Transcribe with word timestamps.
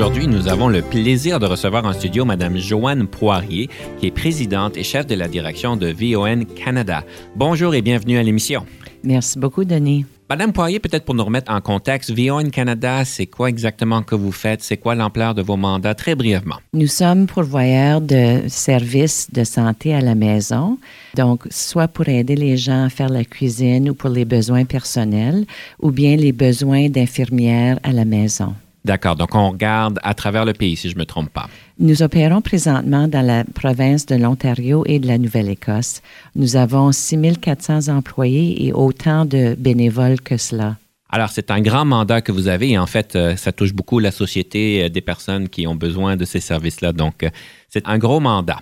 Aujourd'hui, 0.00 0.28
nous 0.28 0.48
avons 0.48 0.68
le 0.68 0.80
plaisir 0.80 1.38
de 1.38 1.44
recevoir 1.44 1.84
en 1.84 1.92
studio 1.92 2.24
Madame 2.24 2.56
Joanne 2.56 3.06
Poirier, 3.06 3.68
qui 3.98 4.06
est 4.06 4.10
présidente 4.10 4.78
et 4.78 4.82
chef 4.82 5.06
de 5.06 5.14
la 5.14 5.28
direction 5.28 5.76
de 5.76 5.88
VON 5.88 6.46
Canada. 6.56 7.04
Bonjour 7.36 7.74
et 7.74 7.82
bienvenue 7.82 8.16
à 8.16 8.22
l'émission. 8.22 8.64
Merci 9.04 9.38
beaucoup, 9.38 9.66
Denis. 9.66 10.06
Madame 10.30 10.54
Poirier, 10.54 10.78
peut-être 10.78 11.04
pour 11.04 11.14
nous 11.14 11.22
remettre 11.22 11.52
en 11.52 11.60
contexte, 11.60 12.18
VON 12.18 12.48
Canada, 12.48 13.04
c'est 13.04 13.26
quoi 13.26 13.50
exactement 13.50 14.00
que 14.00 14.14
vous 14.14 14.32
faites? 14.32 14.62
C'est 14.62 14.78
quoi 14.78 14.94
l'ampleur 14.94 15.34
de 15.34 15.42
vos 15.42 15.58
mandats? 15.58 15.94
Très 15.94 16.14
brièvement. 16.14 16.56
Nous 16.72 16.86
sommes 16.86 17.26
pourvoyeurs 17.26 18.00
de 18.00 18.44
services 18.48 19.28
de 19.30 19.44
santé 19.44 19.92
à 19.92 20.00
la 20.00 20.14
maison. 20.14 20.78
Donc, 21.14 21.42
soit 21.50 21.88
pour 21.88 22.08
aider 22.08 22.36
les 22.36 22.56
gens 22.56 22.84
à 22.84 22.88
faire 22.88 23.10
la 23.10 23.24
cuisine 23.24 23.90
ou 23.90 23.94
pour 23.94 24.08
les 24.08 24.24
besoins 24.24 24.64
personnels, 24.64 25.44
ou 25.78 25.90
bien 25.90 26.16
les 26.16 26.32
besoins 26.32 26.88
d'infirmières 26.88 27.78
à 27.82 27.92
la 27.92 28.06
maison. 28.06 28.54
D'accord. 28.84 29.16
Donc, 29.16 29.34
on 29.34 29.50
regarde 29.50 29.98
à 30.02 30.14
travers 30.14 30.44
le 30.44 30.52
pays, 30.52 30.76
si 30.76 30.88
je 30.88 30.94
ne 30.94 31.00
me 31.00 31.04
trompe 31.04 31.30
pas. 31.30 31.48
Nous 31.78 32.02
opérons 32.02 32.40
présentement 32.40 33.08
dans 33.08 33.24
la 33.24 33.44
province 33.44 34.06
de 34.06 34.16
l'Ontario 34.16 34.84
et 34.86 34.98
de 34.98 35.06
la 35.06 35.18
Nouvelle-Écosse. 35.18 36.02
Nous 36.34 36.56
avons 36.56 36.92
6400 36.92 37.88
employés 37.88 38.66
et 38.66 38.72
autant 38.72 39.24
de 39.24 39.54
bénévoles 39.58 40.20
que 40.20 40.36
cela. 40.36 40.76
Alors, 41.10 41.30
c'est 41.30 41.50
un 41.50 41.60
grand 41.60 41.84
mandat 41.84 42.22
que 42.22 42.30
vous 42.30 42.46
avez 42.46 42.70
et 42.70 42.78
en 42.78 42.86
fait, 42.86 43.16
euh, 43.16 43.36
ça 43.36 43.50
touche 43.50 43.72
beaucoup 43.72 43.98
la 43.98 44.12
société 44.12 44.84
euh, 44.84 44.88
des 44.88 45.00
personnes 45.00 45.48
qui 45.48 45.66
ont 45.66 45.74
besoin 45.74 46.16
de 46.16 46.24
ces 46.24 46.38
services-là. 46.38 46.92
Donc, 46.92 47.24
euh, 47.24 47.30
c'est 47.68 47.86
un 47.88 47.98
gros 47.98 48.20
mandat. 48.20 48.60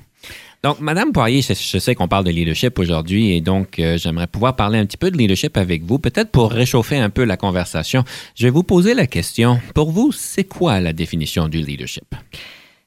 Donc, 0.65 0.81
Madame 0.81 1.13
Poirier, 1.13 1.41
je, 1.41 1.79
sais 1.79 1.95
qu'on 1.95 2.09
parle 2.09 2.25
de 2.25 2.31
leadership 2.31 2.81
aujourd'hui 2.81 3.33
et 3.33 3.41
donc 3.41 3.79
euh, 3.79 3.97
j'aimerais 3.97 4.27
pouvoir 4.27 4.57
parler 4.57 4.79
un 4.79 4.87
petit 4.87 4.97
peu 4.97 5.11
de 5.11 5.17
leadership 5.17 5.57
avec 5.57 5.85
vous, 5.85 6.01
peut-être 6.01 6.31
pour 6.31 6.51
réchauffer 6.51 6.97
un 6.99 7.11
peu 7.11 7.23
la 7.23 7.37
conversation. 7.37 8.05
Je 8.35 8.47
vais 8.47 8.51
vous 8.51 8.65
poser 8.65 8.95
la 8.95 9.07
question. 9.07 9.61
Pour 9.75 9.93
vous, 9.93 10.11
c'est 10.11 10.45
quoi 10.45 10.81
la 10.81 10.93
définition 10.93 11.49
du 11.49 11.59
leadership? 11.59 12.13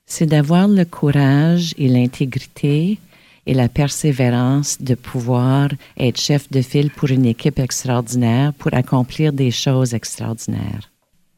C'est 0.06 0.26
d'avoir 0.26 0.68
le 0.68 0.84
courage 0.84 1.74
et 1.78 1.88
l'intégrité 1.88 2.98
et 3.46 3.54
la 3.54 3.70
persévérance 3.70 4.82
de 4.82 4.96
pouvoir 4.96 5.70
être 5.98 6.20
chef 6.20 6.52
de 6.52 6.62
file 6.62 6.92
pour 6.92 7.10
une 7.10 7.26
équipe 7.26 7.58
extraordinaire, 7.58 8.54
pour 8.54 8.74
accomplir 8.74 9.32
des 9.32 9.52
choses 9.52 9.94
extraordinaires. 9.94 10.92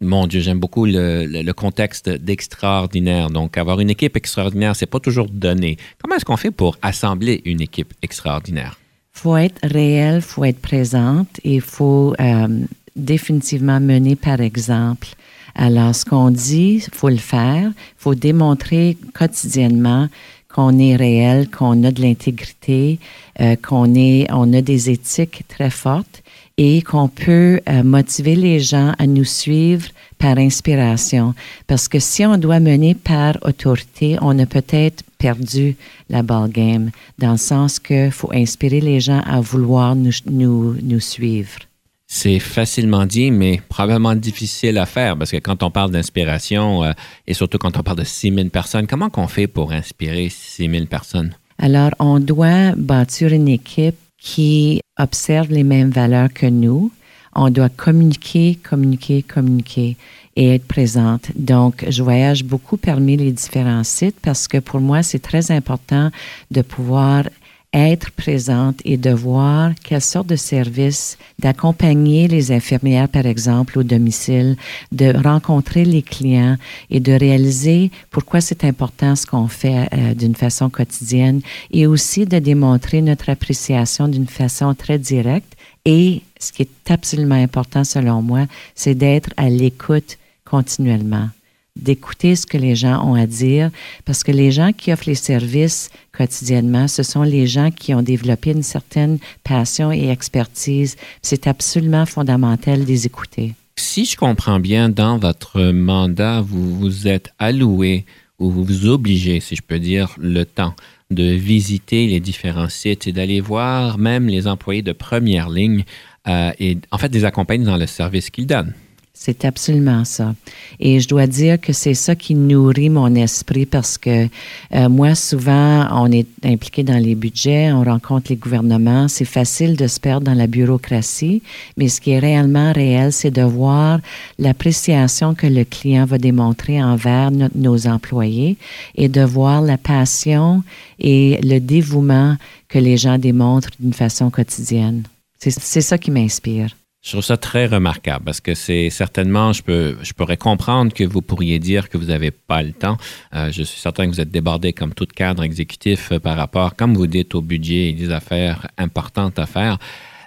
Mon 0.04 0.28
Dieu, 0.28 0.42
j'aime 0.42 0.60
beaucoup 0.60 0.86
le, 0.86 1.52
contexte 1.54 2.10
d'extraordinaire. 2.10 3.30
Donc, 3.30 3.58
avoir 3.58 3.80
une 3.80 3.90
équipe 3.90 4.18
extraordinaire, 4.18 4.76
c'est 4.76 4.86
pas 4.86 5.00
toujours 5.00 5.28
donné. 5.30 5.78
Comment 6.02 6.16
est-ce 6.16 6.26
qu'on 6.26 6.38
fait 6.38 6.52
pour 6.52 6.78
assembler 6.82 7.42
une 7.46 7.62
équipe 7.62 7.94
extraordinaire? 8.02 8.78
faut 9.14 9.38
être 9.38 9.60
réel, 9.64 10.22
faut 10.22 10.44
être 10.44 10.60
présente 10.60 11.40
et 11.44 11.56
il 11.56 11.62
faut 11.62 12.14
euh, 12.20 12.48
définitivement 12.96 13.80
mener 13.80 14.16
par 14.16 14.42
exemple. 14.42 15.08
Alors, 15.56 15.94
ce 15.96 16.04
qu'on 16.04 16.32
dit, 16.32 16.84
faut 16.92 17.10
le 17.10 17.18
faire. 17.18 17.72
faut 17.96 18.16
démontrer 18.16 18.98
quotidiennement 19.14 20.10
qu'on 20.54 20.78
est 20.80 20.96
réel, 20.96 21.50
qu'on 21.50 21.84
a 21.84 21.92
de 21.92 22.02
l'intégrité, 22.02 23.00
euh, 23.40 23.56
qu'on 23.56 23.94
on 23.96 24.54
a 24.54 24.62
des 24.62 24.90
éthiques 24.90 25.44
très 25.48 25.70
fortes 25.70 26.24
et 26.58 26.82
qu'on 26.82 27.08
peut 27.08 27.60
euh, 27.68 27.84
motiver 27.84 28.36
les 28.36 28.60
gens 28.60 28.94
à 29.00 29.08
nous 29.08 29.26
suivre 29.26 29.88
par 30.20 30.38
inspiration. 30.38 31.34
Parce 31.68 31.88
que 31.88 32.00
si 32.00 32.26
on 32.26 32.38
doit 32.38 32.60
mener 32.60 32.94
par 32.94 33.38
autorité, 33.42 34.18
on 34.22 34.38
a 34.40 34.46
peut-être 34.46 35.04
perdu 35.18 35.76
la 36.10 36.22
ball 36.22 36.50
game, 36.50 36.92
dans 37.18 37.32
le 37.32 37.38
sens 37.38 37.80
que 37.80 38.10
faut 38.10 38.32
inspirer 38.34 38.82
les 38.82 39.00
gens 39.00 39.22
à 39.26 39.42
vouloir 39.42 39.96
nous, 39.96 40.12
nous, 40.30 40.76
nous 40.82 41.00
suivre. 41.00 41.60
C'est 42.08 42.40
facilement 42.40 43.08
dit, 43.08 43.32
mais 43.32 43.60
probablement 43.70 44.14
difficile 44.14 44.78
à 44.78 44.86
faire 44.86 45.18
parce 45.18 45.32
que 45.32 45.38
quand 45.38 45.64
on 45.64 45.72
parle 45.72 45.90
d'inspiration 45.90 46.84
euh, 46.84 46.92
et 47.26 47.34
surtout 47.34 47.58
quand 47.58 47.76
on 47.78 47.82
parle 47.82 47.98
de 47.98 48.04
6000 48.04 48.52
personnes, 48.52 48.86
comment 48.86 49.10
qu'on 49.10 49.28
fait 49.28 49.48
pour 49.48 49.72
inspirer 49.72 50.30
6000 50.30 50.86
personnes? 50.86 51.34
Alors, 51.58 51.92
on 52.00 52.20
doit 52.20 52.74
bâtir 52.76 53.34
une 53.34 53.48
équipe 53.48 53.96
qui 54.24 54.80
observe 54.98 55.52
les 55.52 55.64
mêmes 55.64 55.92
valeurs 55.92 56.34
que 56.34 56.48
nous. 56.48 56.92
On 57.36 57.50
doit 57.50 57.70
communiquer, 57.70 58.58
communiquer, 58.68 59.22
communiquer 59.22 59.98
et 60.36 60.56
être 60.56 60.66
présente. 60.66 61.30
Donc, 61.36 61.86
je 61.90 62.02
voyage 62.02 62.44
beaucoup 62.44 62.78
parmi 62.78 63.18
les 63.18 63.32
différents 63.32 63.84
sites 63.84 64.16
parce 64.22 64.48
que 64.48 64.60
pour 64.60 64.80
moi, 64.80 65.04
c'est 65.04 65.20
très 65.20 65.52
important 65.52 66.10
de 66.52 66.62
pouvoir 66.62 67.26
être 67.74 68.12
présente 68.12 68.80
et 68.86 68.98
de 68.98 69.10
voir 69.10 69.72
quelle 69.84 70.02
sorte 70.02 70.28
de 70.28 70.36
service, 70.36 71.18
d'accompagner 71.40 72.28
les 72.28 72.52
infirmières, 72.52 73.10
par 73.10 73.26
exemple, 73.26 73.80
au 73.80 73.84
domicile, 73.84 74.56
de 74.92 75.14
rencontrer 75.24 75.84
les 75.84 76.04
clients 76.04 76.58
et 76.90 77.00
de 77.00 77.12
réaliser 77.12 77.92
pourquoi 78.12 78.42
c'est 78.42 78.64
important 78.64 79.16
ce 79.16 79.26
qu'on 79.26 79.48
fait 79.48 79.90
euh, 79.94 80.14
d'une 80.14 80.36
façon 80.36 80.70
quotidienne 80.70 81.42
et 81.72 81.88
aussi 81.88 82.26
de 82.26 82.40
démontrer 82.40 83.02
notre 83.02 83.30
appréciation 83.30 84.08
d'une 84.08 84.28
façon 84.28 84.76
très 84.76 85.00
directe. 85.00 85.54
Et 85.86 86.22
ce 86.40 86.52
qui 86.52 86.62
est 86.64 86.92
absolument 86.92 87.36
important 87.36 87.84
selon 87.84 88.22
moi, 88.22 88.46
c'est 88.76 88.96
d'être 88.96 89.32
à 89.38 89.50
l'écoute 89.50 90.18
continuellement 90.46 91.30
d'écouter 91.76 92.36
ce 92.36 92.46
que 92.46 92.58
les 92.58 92.76
gens 92.76 93.04
ont 93.06 93.16
à 93.16 93.26
dire, 93.26 93.72
parce 94.06 94.24
que 94.24 94.32
les 94.32 94.52
gens 94.52 94.72
qui 94.74 94.94
offrent 94.94 95.08
les 95.08 95.16
services 95.16 95.90
quotidiennement, 96.16 96.88
ce 96.88 97.04
sont 97.04 97.24
les 97.24 97.48
gens 97.48 97.72
qui 97.72 97.94
ont 97.94 98.02
développé 98.02 98.52
une 98.52 98.64
certaine 98.64 99.18
passion 99.44 99.92
et 99.92 100.10
expertise. 100.10 100.96
C'est 101.22 101.48
absolument 101.48 102.06
fondamental 102.06 102.82
de 102.82 102.86
les 102.86 103.06
écouter. 103.06 103.56
Si 103.76 104.06
je 104.06 104.16
comprends 104.16 104.60
bien, 104.60 104.90
dans 104.90 105.18
votre 105.18 105.72
mandat, 105.72 106.42
vous 106.42 106.80
vous 106.80 107.08
êtes 107.08 107.34
alloué 107.40 108.06
ou 108.40 108.52
vous 108.52 108.64
vous 108.64 108.88
obligez, 108.88 109.40
si 109.40 109.56
je 109.56 109.62
peux 109.62 109.80
dire, 109.80 110.16
le 110.20 110.46
temps 110.46 110.76
de 111.10 111.24
visiter 111.24 112.08
les 112.08 112.20
différents 112.20 112.70
sites 112.70 113.08
et 113.08 113.12
d'aller 113.12 113.42
voir 113.42 113.98
même 113.98 114.28
les 114.28 114.48
employés 114.48 114.82
de 114.82 114.94
première 114.94 115.50
ligne 115.50 115.84
euh, 116.28 116.52
et 116.60 116.78
en 116.92 116.98
fait 116.98 117.14
les 117.14 117.26
accompagner 117.26 117.66
dans 117.66 117.78
le 117.78 117.88
service 117.88 118.30
qu'ils 118.30 118.48
donnent. 118.48 118.74
C'est 119.16 119.46
absolument 119.46 120.04
ça. 120.06 120.34
Et 120.80 121.00
je 121.00 121.08
dois 121.08 121.28
dire 121.28 121.62
que 121.62 121.72
c'est 121.72 121.94
ça 121.94 122.16
qui 122.16 122.34
nourrit 122.34 122.90
mon 122.90 123.14
esprit 123.14 123.68
parce 123.68 123.98
que 124.00 124.28
euh, 124.74 124.90
moi, 124.90 125.14
souvent, 125.14 125.88
on 125.92 126.12
est 126.12 126.26
impliqué 126.44 126.84
dans 126.84 126.98
les 126.98 127.14
budgets, 127.14 127.72
on 127.72 127.84
rencontre 127.84 128.32
les 128.32 128.36
gouvernements. 128.38 129.08
C'est 129.08 129.24
facile 129.24 129.78
de 129.78 129.86
se 129.88 130.00
perdre 130.00 130.26
dans 130.26 130.34
la 130.34 130.48
bureaucratie, 130.48 131.44
mais 131.78 131.90
ce 131.90 132.02
qui 132.02 132.10
est 132.12 132.20
réellement 132.20 132.74
réel, 132.74 133.14
c'est 133.14 133.30
de 133.32 133.44
voir 133.44 134.00
l'appréciation 134.40 135.36
que 135.36 135.48
le 135.48 135.64
client 135.64 136.06
va 136.06 136.18
démontrer 136.18 136.84
envers 136.84 137.30
no- 137.30 137.50
nos 137.54 137.88
employés 137.88 138.58
et 138.96 139.10
de 139.10 139.22
voir 139.22 139.62
la 139.62 139.78
passion 139.78 140.64
et 141.00 141.40
le 141.44 141.60
dévouement 141.60 142.36
que 142.68 142.80
les 142.80 142.98
gens 142.98 143.20
démontrent 143.20 143.70
d'une 143.80 143.94
façon 143.94 144.32
quotidienne. 144.32 145.04
C'est 145.38 145.82
ça 145.82 145.98
qui 145.98 146.10
m'inspire. 146.10 146.76
Je 147.04 147.12
trouve 147.12 147.24
ça 147.24 147.36
très 147.36 147.66
remarquable 147.66 148.24
parce 148.24 148.40
que 148.40 148.54
c'est 148.56 148.90
certainement, 148.90 149.52
je, 149.52 149.62
peux, 149.62 149.98
je 150.04 150.14
pourrais 150.14 150.38
comprendre 150.38 150.94
que 150.94 151.04
vous 151.04 151.22
pourriez 151.22 151.60
dire 151.60 151.90
que 151.90 151.98
vous 151.98 152.06
n'avez 152.06 152.32
pas 152.32 152.64
le 152.64 152.72
temps. 152.72 152.96
Euh, 153.36 153.52
je 153.52 153.62
suis 153.62 153.78
certain 153.78 154.06
que 154.06 154.12
vous 154.12 154.22
êtes 154.22 154.32
débordé 154.32 154.72
comme 154.72 154.94
tout 154.94 155.06
cadre 155.06 155.44
exécutif 155.44 156.14
euh, 156.14 156.20
par 156.20 156.38
rapport, 156.38 156.78
comme 156.78 156.94
vous 156.96 157.08
dites, 157.08 157.36
au 157.36 157.42
budget 157.42 157.90
et 157.90 157.94
des 157.94 158.10
affaires 158.10 158.68
importantes 158.78 159.38
à 159.38 159.46
faire. 159.46 159.80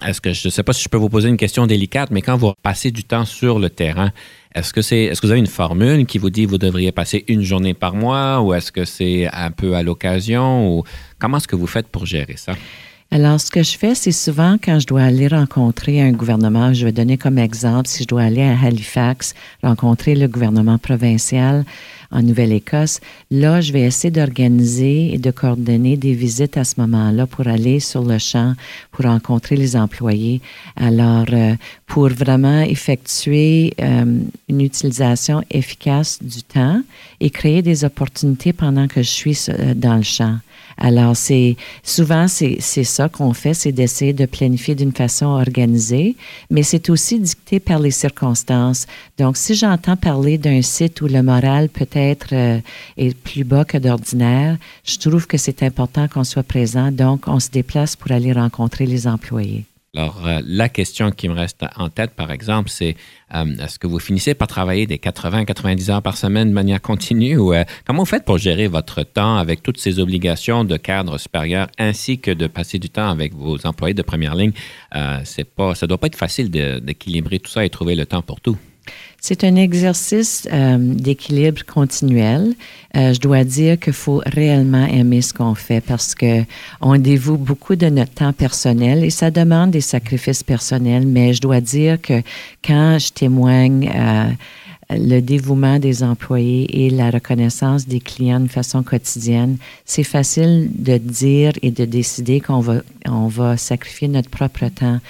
Est-ce 0.06 0.20
que 0.20 0.34
je 0.34 0.48
ne 0.48 0.50
sais 0.50 0.62
pas 0.62 0.74
si 0.74 0.82
je 0.82 0.90
peux 0.90 0.98
vous 0.98 1.08
poser 1.08 1.30
une 1.30 1.38
question 1.38 1.66
délicate, 1.66 2.10
mais 2.10 2.20
quand 2.20 2.36
vous 2.36 2.52
passez 2.62 2.90
du 2.90 3.04
temps 3.04 3.24
sur 3.24 3.58
le 3.58 3.70
terrain, 3.70 4.12
est-ce 4.54 4.74
que 4.74 4.82
c'est 4.82 5.04
est-ce 5.04 5.22
que 5.22 5.26
vous 5.26 5.30
avez 5.30 5.40
une 5.40 5.46
formule 5.46 6.04
qui 6.04 6.18
vous 6.18 6.28
dit 6.28 6.44
vous 6.44 6.58
devriez 6.58 6.92
passer 6.92 7.24
une 7.28 7.40
journée 7.40 7.72
par 7.72 7.94
mois 7.94 8.42
ou 8.42 8.52
est-ce 8.52 8.70
que 8.70 8.84
c'est 8.84 9.28
un 9.32 9.50
peu 9.50 9.76
à 9.76 9.82
l'occasion 9.82 10.76
ou 10.76 10.84
comment 11.18 11.38
est-ce 11.38 11.48
que 11.48 11.56
vous 11.56 11.66
faites 11.66 11.88
pour 11.88 12.04
gérer 12.04 12.36
ça? 12.36 12.52
Alors, 13.12 13.40
ce 13.40 13.52
que 13.52 13.62
je 13.62 13.78
fais, 13.78 13.94
c'est 13.94 14.10
souvent 14.10 14.56
quand 14.62 14.80
je 14.80 14.86
dois 14.86 15.02
aller 15.02 15.28
rencontrer 15.28 16.02
un 16.02 16.10
gouvernement, 16.10 16.74
je 16.74 16.84
vais 16.84 16.92
donner 16.92 17.16
comme 17.16 17.38
exemple, 17.38 17.86
si 17.86 18.02
je 18.02 18.08
dois 18.08 18.22
aller 18.22 18.42
à 18.42 18.58
Halifax, 18.60 19.34
rencontrer 19.62 20.16
le 20.16 20.26
gouvernement 20.26 20.76
provincial 20.76 21.64
en 22.10 22.22
Nouvelle-Écosse, 22.22 23.00
là, 23.30 23.60
je 23.60 23.72
vais 23.72 23.82
essayer 23.82 24.10
d'organiser 24.10 25.14
et 25.14 25.18
de 25.18 25.30
coordonner 25.30 25.96
des 25.96 26.14
visites 26.14 26.56
à 26.56 26.64
ce 26.64 26.80
moment-là 26.80 27.26
pour 27.26 27.46
aller 27.46 27.78
sur 27.78 28.02
le 28.02 28.18
champ, 28.18 28.54
pour 28.90 29.04
rencontrer 29.04 29.56
les 29.56 29.76
employés. 29.76 30.40
Alors, 30.76 31.26
euh, 31.32 31.54
pour 31.86 32.08
vraiment 32.08 32.62
effectuer 32.62 33.72
euh, 33.80 34.20
une 34.48 34.60
utilisation 34.60 35.42
efficace 35.50 36.18
du 36.20 36.42
temps 36.42 36.82
et 37.20 37.30
créer 37.30 37.62
des 37.62 37.84
opportunités 37.84 38.52
pendant 38.52 38.88
que 38.88 39.02
je 39.02 39.08
suis 39.08 39.38
euh, 39.48 39.74
dans 39.74 39.96
le 39.96 40.02
champ. 40.02 40.38
Alors, 40.78 41.16
c'est 41.16 41.56
souvent, 41.82 42.28
c'est 42.28 42.60
ça 42.60 43.08
qu'on 43.08 43.32
fait, 43.32 43.54
c'est 43.54 43.72
d'essayer 43.72 44.12
de 44.12 44.26
planifier 44.26 44.74
d'une 44.74 44.92
façon 44.92 45.26
organisée, 45.26 46.16
mais 46.50 46.62
c'est 46.62 46.90
aussi 46.90 47.18
dicté 47.18 47.60
par 47.60 47.78
les 47.78 47.90
circonstances. 47.90 48.86
Donc, 49.16 49.38
si 49.38 49.54
j'entends 49.54 49.96
parler 49.96 50.36
d'un 50.36 50.60
site 50.60 51.00
où 51.00 51.06
le 51.06 51.22
moral 51.22 51.70
peut-être 51.70 52.28
euh, 52.32 52.60
est 52.98 53.16
plus 53.16 53.44
bas 53.44 53.64
que 53.64 53.78
d'ordinaire, 53.78 54.58
je 54.84 54.98
trouve 54.98 55.26
que 55.26 55.38
c'est 55.38 55.62
important 55.62 56.08
qu'on 56.08 56.24
soit 56.24 56.42
présent. 56.42 56.92
Donc, 56.92 57.26
on 57.26 57.40
se 57.40 57.50
déplace 57.50 57.96
pour 57.96 58.12
aller 58.12 58.32
rencontrer 58.32 58.84
les 58.84 59.06
employés. 59.06 59.64
Alors, 59.96 60.26
euh, 60.26 60.42
la 60.46 60.68
question 60.68 61.10
qui 61.10 61.26
me 61.26 61.32
reste 61.32 61.64
en 61.76 61.88
tête, 61.88 62.10
par 62.10 62.30
exemple, 62.30 62.68
c'est 62.68 62.96
euh, 63.34 63.46
est-ce 63.58 63.78
que 63.78 63.86
vous 63.86 63.98
finissez 63.98 64.34
par 64.34 64.46
travailler 64.46 64.86
des 64.86 64.98
80-90 64.98 65.90
heures 65.90 66.02
par 66.02 66.18
semaine 66.18 66.50
de 66.50 66.52
manière 66.52 66.82
continue 66.82 67.38
ou 67.38 67.54
euh, 67.54 67.64
comment 67.86 68.00
vous 68.00 68.04
faites 68.04 68.26
pour 68.26 68.36
gérer 68.36 68.68
votre 68.68 69.04
temps 69.04 69.38
avec 69.38 69.62
toutes 69.62 69.78
ces 69.80 69.98
obligations 69.98 70.64
de 70.64 70.76
cadre 70.76 71.16
supérieur 71.16 71.68
ainsi 71.78 72.18
que 72.18 72.30
de 72.30 72.46
passer 72.46 72.78
du 72.78 72.90
temps 72.90 73.08
avec 73.08 73.32
vos 73.34 73.56
employés 73.66 73.94
de 73.94 74.02
première 74.02 74.34
ligne? 74.34 74.52
c'est 75.24 75.44
pas, 75.44 75.74
ça 75.74 75.86
ne 75.86 75.88
doit 75.88 75.98
pas 75.98 76.08
être 76.08 76.16
facile 76.16 76.50
d'équilibrer 76.50 77.38
tout 77.38 77.50
ça 77.50 77.64
et 77.64 77.70
trouver 77.70 77.94
le 77.94 78.04
temps 78.04 78.22
pour 78.22 78.40
tout. 78.40 78.58
C'est 79.28 79.42
un 79.42 79.56
exercice 79.56 80.46
euh, 80.52 80.76
d'équilibre 80.78 81.62
continuel. 81.66 82.54
Euh, 82.96 83.12
je 83.12 83.18
dois 83.18 83.42
dire 83.42 83.76
qu'il 83.76 83.92
faut 83.92 84.22
réellement 84.24 84.86
aimer 84.86 85.20
ce 85.20 85.34
qu'on 85.34 85.56
fait 85.56 85.80
parce 85.80 86.14
que 86.14 86.44
on 86.80 86.96
dévoue 86.96 87.36
beaucoup 87.36 87.74
de 87.74 87.86
notre 87.86 88.12
temps 88.12 88.32
personnel 88.32 89.02
et 89.02 89.10
ça 89.10 89.32
demande 89.32 89.72
des 89.72 89.80
sacrifices 89.80 90.44
personnels. 90.44 91.08
Mais 91.08 91.34
je 91.34 91.40
dois 91.40 91.60
dire 91.60 92.00
que 92.00 92.22
quand 92.64 93.00
je 93.00 93.12
témoigne 93.12 93.90
euh, 93.92 94.30
le 94.90 95.20
dévouement 95.20 95.78
des 95.78 96.02
employés 96.02 96.86
et 96.86 96.90
la 96.90 97.10
reconnaissance 97.10 97.88
des 97.88 98.00
clients 98.00 98.40
de 98.40 98.48
façon 98.48 98.82
quotidienne, 98.82 99.56
c'est 99.84 100.04
facile 100.04 100.70
de 100.74 100.98
dire 100.98 101.52
et 101.62 101.70
de 101.70 101.84
décider 101.84 102.40
qu'on 102.40 102.60
va, 102.60 102.82
on 103.06 103.26
va 103.26 103.56
sacrifier 103.56 104.08
notre 104.08 104.30
propre 104.30 104.68
temps. 104.68 105.00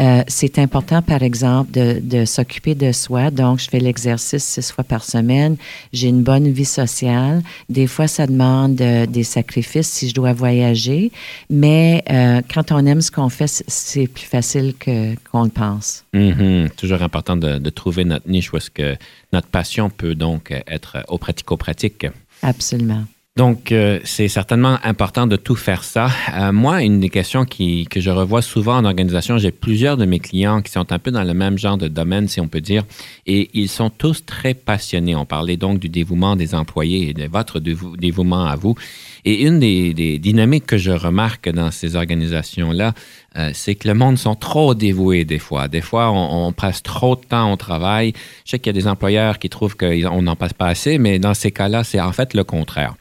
Euh, 0.00 0.22
c'est 0.28 0.58
important, 0.58 1.02
par 1.02 1.22
exemple, 1.22 1.72
de, 1.72 2.00
de 2.00 2.24
s'occuper 2.24 2.74
de 2.74 2.92
soi. 2.92 3.30
Donc, 3.30 3.60
je 3.60 3.68
fais 3.68 3.80
l'exercice 3.80 4.44
six 4.44 4.70
fois 4.70 4.84
par 4.84 5.04
semaine. 5.04 5.56
J'ai 5.92 6.08
une 6.08 6.22
bonne 6.22 6.50
vie 6.50 6.64
sociale. 6.64 7.42
Des 7.68 7.86
fois, 7.86 8.06
ça 8.06 8.26
demande 8.26 8.80
euh, 8.80 9.06
des 9.06 9.24
sacrifices 9.24 9.88
si 9.88 10.08
je 10.08 10.14
dois 10.14 10.32
voyager. 10.32 11.10
Mais 11.50 12.04
euh, 12.10 12.40
quand 12.52 12.72
on 12.72 12.86
aime 12.86 13.00
ce 13.00 13.10
qu'on 13.10 13.28
fait, 13.28 13.64
c'est 13.66 14.06
plus 14.06 14.26
facile 14.26 14.74
que, 14.78 15.14
qu'on 15.30 15.44
le 15.44 15.50
pense. 15.50 16.04
Mm-hmm. 16.14 16.70
Toujours 16.76 17.02
important 17.02 17.36
de, 17.36 17.70
trouver 17.70 18.04
notre 18.04 18.28
niche 18.28 18.50
que 18.72 18.96
notre 19.34 19.48
passion 19.48 19.90
peut 19.90 20.14
donc 20.14 20.52
être 20.66 21.04
au 21.08 21.18
pratico-pratique. 21.18 22.06
Absolument. 22.42 23.04
Donc, 23.36 23.72
euh, 23.72 23.98
c'est 24.04 24.28
certainement 24.28 24.78
important 24.84 25.26
de 25.26 25.34
tout 25.34 25.56
faire 25.56 25.82
ça. 25.82 26.08
Euh, 26.34 26.52
moi, 26.52 26.84
une 26.84 27.00
des 27.00 27.08
questions 27.08 27.44
qui, 27.44 27.84
que 27.90 28.00
je 28.00 28.10
revois 28.10 28.42
souvent 28.42 28.76
en 28.76 28.84
organisation, 28.84 29.38
j'ai 29.38 29.50
plusieurs 29.50 29.96
de 29.96 30.04
mes 30.04 30.20
clients 30.20 30.62
qui 30.62 30.70
sont 30.70 30.92
un 30.92 31.00
peu 31.00 31.10
dans 31.10 31.24
le 31.24 31.34
même 31.34 31.58
genre 31.58 31.76
de 31.76 31.88
domaine, 31.88 32.28
si 32.28 32.40
on 32.40 32.46
peut 32.46 32.60
dire, 32.60 32.84
et 33.26 33.50
ils 33.52 33.68
sont 33.68 33.90
tous 33.90 34.24
très 34.24 34.54
passionnés. 34.54 35.16
On 35.16 35.26
parlait 35.26 35.56
donc 35.56 35.80
du 35.80 35.88
dévouement 35.88 36.36
des 36.36 36.54
employés 36.54 37.08
et 37.08 37.12
de 37.12 37.26
votre 37.26 37.58
dévouement 37.58 38.44
à 38.44 38.54
vous. 38.54 38.76
Et 39.24 39.42
une 39.42 39.58
des, 39.58 40.18
dynamiques 40.18 40.66
que 40.66 40.76
je 40.76 40.90
remarque 40.90 41.48
dans 41.48 41.70
ces 41.70 41.96
organisations-là, 41.96 42.92
euh, 43.36 43.50
c'est 43.54 43.74
que 43.74 43.88
le 43.88 43.94
monde 43.94 44.18
sont 44.18 44.34
trop 44.34 44.74
dévoués 44.74 45.24
des 45.24 45.38
fois. 45.38 45.66
Des 45.68 45.80
fois, 45.80 46.10
on, 46.12 46.52
passe 46.52 46.82
trop 46.82 47.16
de 47.16 47.22
temps 47.22 47.52
au 47.52 47.56
travail. 47.56 48.12
Je 48.44 48.50
sais 48.50 48.58
qu'il 48.58 48.74
y 48.74 48.78
a 48.78 48.80
des 48.80 48.86
employeurs 48.86 49.38
qui 49.38 49.48
trouvent 49.48 49.76
qu'on 49.76 50.22
n'en 50.22 50.36
passe 50.36 50.52
pas 50.52 50.66
assez, 50.66 50.98
mais 50.98 51.18
dans 51.18 51.34
ces 51.34 51.50
cas-là, 51.50 51.84
c'est 51.84 52.00
en 52.00 52.12
fait 52.12 52.34
le 52.34 52.44
contraire. 52.44 52.94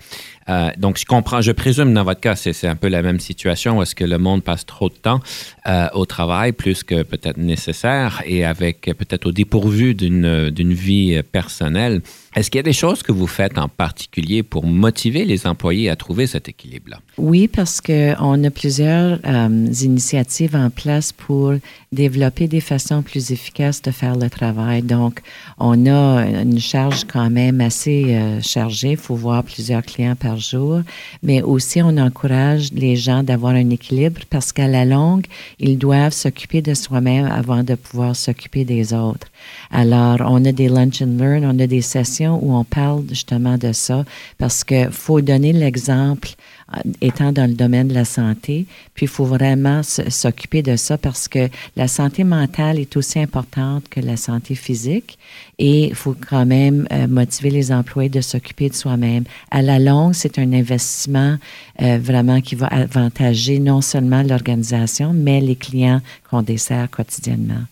Euh, 0.49 0.71
donc, 0.77 0.97
je 0.97 1.05
comprends, 1.05 1.41
je 1.41 1.51
présume 1.51 1.93
dans 1.93 2.03
votre 2.03 2.21
cas, 2.21 2.35
c'est 2.35 2.67
un 2.67 2.75
peu 2.75 2.87
la 2.87 3.01
même 3.01 3.19
situation. 3.19 3.81
Est-ce 3.81 3.95
que 3.95 4.05
le 4.05 4.17
monde 4.17 4.43
passe 4.43 4.65
trop 4.65 4.89
de 4.89 4.95
temps 4.95 5.19
euh, 5.67 5.87
au 5.93 6.05
travail, 6.05 6.53
plus 6.53 6.83
que 6.83 7.03
peut-être 7.03 7.37
nécessaire, 7.37 8.21
et 8.25 8.45
avec 8.45 8.81
peut-être 8.81 9.27
au 9.27 9.31
dépourvu 9.31 9.93
d'une 9.93 10.73
vie 10.73 11.21
personnelle? 11.31 12.01
Est-ce 12.35 12.49
qu'il 12.49 12.57
y 12.57 12.59
a 12.59 12.63
des 12.63 12.73
choses 12.73 13.03
que 13.03 13.11
vous 13.11 13.27
faites 13.27 13.59
en 13.59 13.67
particulier 13.67 14.41
pour 14.41 14.65
motiver 14.65 15.23
les 15.23 15.45
employés 15.45 15.89
à 15.89 15.95
trouver 15.95 16.25
cet 16.25 16.49
équilibre-là? 16.49 16.99
Oui, 17.19 17.47
parce 17.47 17.79
qu'on 17.79 18.43
a 18.43 18.49
plusieurs 18.49 19.19
euh, 19.25 19.67
initiatives 19.81 20.55
en 20.55 20.71
place 20.71 21.11
pour 21.11 21.53
développer 21.91 22.47
des 22.47 22.59
façons 22.59 23.03
plus 23.03 23.31
efficaces 23.31 23.83
de 23.83 23.91
faire 23.91 24.15
le 24.15 24.31
travail. 24.31 24.81
Donc, 24.81 25.21
on 25.59 25.85
a 25.85 26.25
une 26.25 26.59
charge 26.59 27.05
quand 27.05 27.29
même 27.29 27.61
assez 27.61 28.15
euh, 28.15 28.41
chargée. 28.41 28.91
Il 28.91 28.97
faut 28.97 29.15
voir 29.15 29.43
plusieurs 29.43 29.83
clients 29.83 30.15
par 30.15 30.37
jour. 30.37 30.81
Mais 31.21 31.43
aussi, 31.43 31.83
on 31.83 31.97
encourage 31.97 32.71
les 32.73 32.95
gens 32.95 33.21
d'avoir 33.21 33.53
un 33.53 33.69
équilibre 33.69 34.21
parce 34.31 34.51
qu'à 34.51 34.67
la 34.67 34.85
longue, 34.85 35.25
ils 35.59 35.77
doivent 35.77 36.13
s'occuper 36.13 36.63
de 36.63 36.73
soi-même 36.73 37.25
avant 37.27 37.63
de 37.63 37.75
pouvoir 37.75 38.15
s'occuper 38.15 38.65
des 38.65 38.91
autres. 38.91 39.27
Alors, 39.71 40.19
on 40.29 40.43
a 40.45 40.51
des 40.51 40.69
lunch 40.69 41.01
and 41.01 41.17
learn, 41.17 41.45
on 41.45 41.59
a 41.59 41.67
des 41.67 41.81
sessions 41.81 42.39
où 42.43 42.55
on 42.55 42.63
parle 42.63 43.03
justement 43.09 43.57
de 43.57 43.71
ça 43.73 44.05
parce 44.37 44.63
que 44.63 44.89
faut 44.91 45.21
donner 45.21 45.53
l'exemple 45.53 46.29
euh, 46.75 46.79
étant 47.01 47.31
dans 47.31 47.49
le 47.49 47.55
domaine 47.55 47.87
de 47.87 47.93
la 47.93 48.05
santé, 48.05 48.65
puis 48.93 49.05
il 49.05 49.09
faut 49.09 49.25
vraiment 49.25 49.81
s'occuper 49.83 50.61
de 50.61 50.75
ça 50.75 50.97
parce 50.97 51.27
que 51.27 51.49
la 51.75 51.87
santé 51.87 52.23
mentale 52.23 52.79
est 52.79 52.95
aussi 52.95 53.19
importante 53.19 53.89
que 53.89 53.99
la 53.99 54.17
santé 54.17 54.55
physique 54.55 55.17
et 55.59 55.87
il 55.87 55.95
faut 55.95 56.15
quand 56.29 56.45
même 56.45 56.87
euh, 56.91 57.07
motiver 57.07 57.49
les 57.49 57.71
employés 57.71 58.09
de 58.09 58.21
s'occuper 58.21 58.69
de 58.69 58.75
soi-même. 58.75 59.23
À 59.51 59.61
la 59.61 59.79
longue, 59.79 60.13
c'est 60.13 60.39
un 60.39 60.53
investissement 60.53 61.37
euh, 61.81 61.97
vraiment 62.01 62.41
qui 62.41 62.55
va 62.55 62.67
avantager 62.67 63.59
non 63.59 63.81
seulement 63.81 64.23
l'organisation, 64.23 65.13
mais 65.13 65.41
les 65.41 65.55
clients 65.55 66.01
qu'on 66.29 66.41
dessert 66.41 66.89
quotidiennement. 66.89 67.63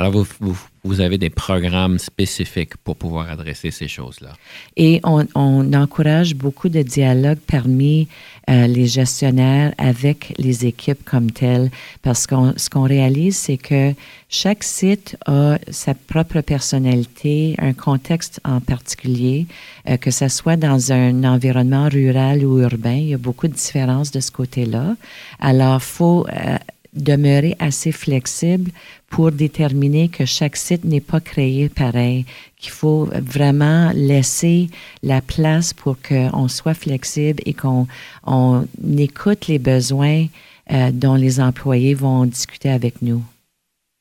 Alors, 0.00 0.24
vous, 0.40 0.58
vous, 0.82 1.00
avez 1.02 1.18
des 1.18 1.28
programmes 1.28 1.98
spécifiques 1.98 2.74
pour 2.78 2.96
pouvoir 2.96 3.28
adresser 3.28 3.70
ces 3.70 3.86
choses-là. 3.86 4.32
Et 4.78 4.98
on, 5.04 5.74
encourage 5.74 6.34
beaucoup 6.34 6.70
de 6.70 6.80
dialogues 6.80 7.38
parmi 7.46 8.08
euh, 8.48 8.66
les 8.66 8.86
gestionnaires 8.86 9.74
avec 9.76 10.32
les 10.38 10.64
équipes 10.64 11.04
comme 11.04 11.30
telles, 11.30 11.70
parce 12.00 12.26
que 12.26 12.34
ce 12.56 12.70
qu'on 12.70 12.84
réalise, 12.84 13.36
c'est 13.36 13.58
que 13.58 13.92
chaque 14.30 14.64
site 14.64 15.18
a 15.26 15.58
sa 15.70 15.92
propre 15.92 16.40
personnalité, 16.40 17.54
un 17.58 17.74
contexte 17.74 18.40
en 18.44 18.60
particulier, 18.60 19.46
euh, 19.86 19.98
que 19.98 20.10
ce 20.10 20.28
soit 20.28 20.56
dans 20.56 20.92
un 20.92 21.24
environnement 21.24 21.90
rural 21.90 22.42
ou 22.46 22.58
urbain, 22.60 22.94
il 22.94 23.08
y 23.08 23.14
a 23.14 23.18
beaucoup 23.18 23.48
de 23.48 23.52
différences 23.52 24.12
de 24.12 24.20
ce 24.20 24.30
côté-là. 24.30 24.96
Alors, 25.40 25.82
faut 25.82 26.26
euh, 26.28 26.56
demeurer 26.92 27.56
assez 27.58 27.92
flexible 27.92 28.70
pour 29.08 29.32
déterminer 29.32 30.08
que 30.08 30.24
chaque 30.24 30.56
site 30.56 30.84
n'est 30.84 31.00
pas 31.00 31.20
créé 31.20 31.68
pareil, 31.68 32.26
qu'il 32.56 32.70
faut 32.70 33.08
vraiment 33.12 33.90
laisser 33.94 34.68
la 35.02 35.20
place 35.20 35.72
pour 35.72 35.96
qu'on 36.00 36.48
soit 36.48 36.74
flexible 36.74 37.42
et 37.46 37.54
qu'on 37.54 37.86
on 38.24 38.66
écoute 38.98 39.46
les 39.46 39.58
besoins 39.58 40.26
euh, 40.72 40.90
dont 40.92 41.14
les 41.14 41.40
employés 41.40 41.94
vont 41.94 42.26
discuter 42.26 42.70
avec 42.70 43.02
nous. 43.02 43.22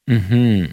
Mm-hmm. 0.09 0.69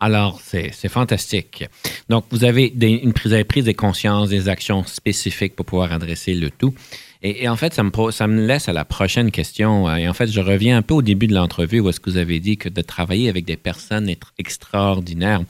Alors, 0.00 0.40
c'est 0.42 0.88
fantastique. 0.88 1.64
Donc, 2.08 2.24
vous 2.30 2.44
avez, 2.44 2.72
une, 2.80 3.12
vous 3.22 3.32
avez 3.34 3.44
pris 3.44 3.62
des 3.62 3.74
consciences, 3.74 4.30
des 4.30 4.48
actions 4.48 4.82
spécifiques 4.84 5.54
pour 5.54 5.66
pouvoir 5.66 5.92
adresser 5.92 6.32
le 6.34 6.50
tout. 6.50 6.74
Et, 7.22 7.48
en 7.48 7.56
fait, 7.56 7.74
ça 7.74 7.82
me, 7.82 7.90
ça 8.10 8.26
me 8.26 8.46
laisse 8.46 8.68
à 8.68 8.72
la 8.72 8.84
prochaine 8.84 9.30
question. 9.30 9.88
Euh, 9.88 9.96
et 9.96 10.08
en 10.08 10.14
fait, 10.14 10.28
je 10.28 10.40
reviens 10.40 10.78
un 10.78 10.82
peu 10.82 10.94
au 10.94 11.02
début 11.02 11.26
de 11.26 11.34
l'entrevue 11.34 11.80
où 11.80 11.88
est-ce 11.90 12.00
que 12.00 12.08
vous 12.08 12.16
avez 12.16 12.40
dit 12.40 12.56
que 12.56 12.68
de 12.68 12.80
travailler 12.80 13.28
avec 13.28 13.44
des 13.44 13.56
personnes 13.56 14.10
extraordinaires. 14.38 15.42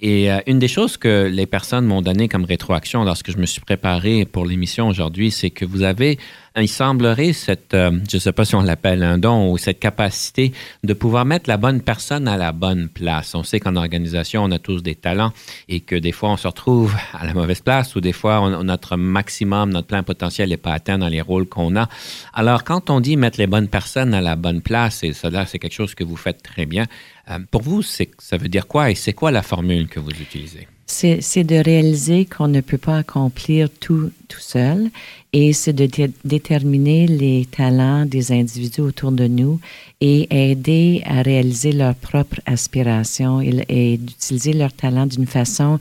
Et 0.00 0.30
euh, 0.30 0.38
une 0.46 0.58
des 0.58 0.68
choses 0.68 0.96
que 0.96 1.26
les 1.26 1.46
personnes 1.46 1.86
m'ont 1.86 2.02
donné 2.02 2.28
comme 2.28 2.44
rétroaction 2.44 3.04
lorsque 3.04 3.32
je 3.32 3.38
me 3.38 3.46
suis 3.46 3.60
préparé 3.60 4.26
pour 4.26 4.44
l'émission 4.44 4.88
aujourd'hui, 4.88 5.30
c'est 5.30 5.50
que 5.50 5.64
vous 5.64 5.82
avez 5.82 6.18
il 6.60 6.68
semblerait 6.68 7.32
cette, 7.32 7.74
euh, 7.74 7.90
je 8.08 8.16
ne 8.16 8.20
sais 8.20 8.32
pas 8.32 8.44
si 8.44 8.54
on 8.54 8.62
l'appelle 8.62 9.02
un 9.02 9.18
don 9.18 9.50
ou 9.50 9.58
cette 9.58 9.78
capacité 9.78 10.52
de 10.84 10.92
pouvoir 10.92 11.24
mettre 11.24 11.48
la 11.48 11.56
bonne 11.56 11.80
personne 11.80 12.28
à 12.28 12.36
la 12.36 12.52
bonne 12.52 12.88
place. 12.88 13.34
On 13.34 13.42
sait 13.42 13.60
qu'en 13.60 13.76
organisation, 13.76 14.44
on 14.44 14.50
a 14.50 14.58
tous 14.58 14.82
des 14.82 14.94
talents 14.94 15.32
et 15.68 15.80
que 15.80 15.94
des 15.94 16.12
fois, 16.12 16.30
on 16.30 16.36
se 16.36 16.46
retrouve 16.46 16.94
à 17.12 17.26
la 17.26 17.34
mauvaise 17.34 17.60
place 17.60 17.94
ou 17.96 18.00
des 18.00 18.12
fois, 18.12 18.62
notre 18.62 18.96
maximum, 18.96 19.70
notre 19.70 19.86
plein 19.86 20.02
potentiel 20.02 20.48
n'est 20.50 20.56
pas 20.56 20.72
atteint 20.72 20.98
dans 20.98 21.08
les 21.08 21.20
rôles 21.20 21.46
qu'on 21.46 21.76
a. 21.76 21.88
Alors, 22.32 22.64
quand 22.64 22.90
on 22.90 23.00
dit 23.00 23.16
mettre 23.16 23.38
les 23.38 23.46
bonnes 23.46 23.68
personnes 23.68 24.14
à 24.14 24.20
la 24.20 24.36
bonne 24.36 24.60
place, 24.60 25.02
et 25.04 25.12
cela, 25.12 25.46
c'est 25.46 25.58
quelque 25.58 25.74
chose 25.74 25.94
que 25.94 26.04
vous 26.04 26.16
faites 26.16 26.42
très 26.42 26.66
bien, 26.66 26.86
euh, 27.30 27.38
pour 27.50 27.62
vous, 27.62 27.82
ça 27.82 28.36
veut 28.36 28.48
dire 28.48 28.66
quoi 28.66 28.90
et 28.90 28.94
c'est 28.94 29.12
quoi 29.12 29.30
la 29.30 29.42
formule 29.42 29.88
que 29.88 30.00
vous 30.00 30.10
utilisez? 30.10 30.68
c'est 30.88 31.44
de 31.44 31.56
réaliser 31.56 32.24
qu'on 32.24 32.48
ne 32.48 32.62
peut 32.62 32.78
pas 32.78 32.96
accomplir 32.96 33.68
tout 33.68 34.10
tout 34.28 34.40
seul 34.40 34.90
et 35.32 35.52
c'est 35.52 35.72
de 35.72 35.88
déterminer 36.24 37.06
les 37.06 37.46
talents 37.50 38.06
des 38.06 38.32
individus 38.32 38.80
autour 38.80 39.12
de 39.12 39.26
nous 39.26 39.60
et 40.00 40.28
aider 40.30 41.02
à 41.04 41.22
réaliser 41.22 41.72
leurs 41.72 41.94
propres 41.94 42.40
aspirations 42.46 43.40
et, 43.40 43.98
d'utiliser 43.98 44.52
leurs 44.52 44.72
talents 44.72 45.06
d'une 45.06 45.26
façon 45.26 45.78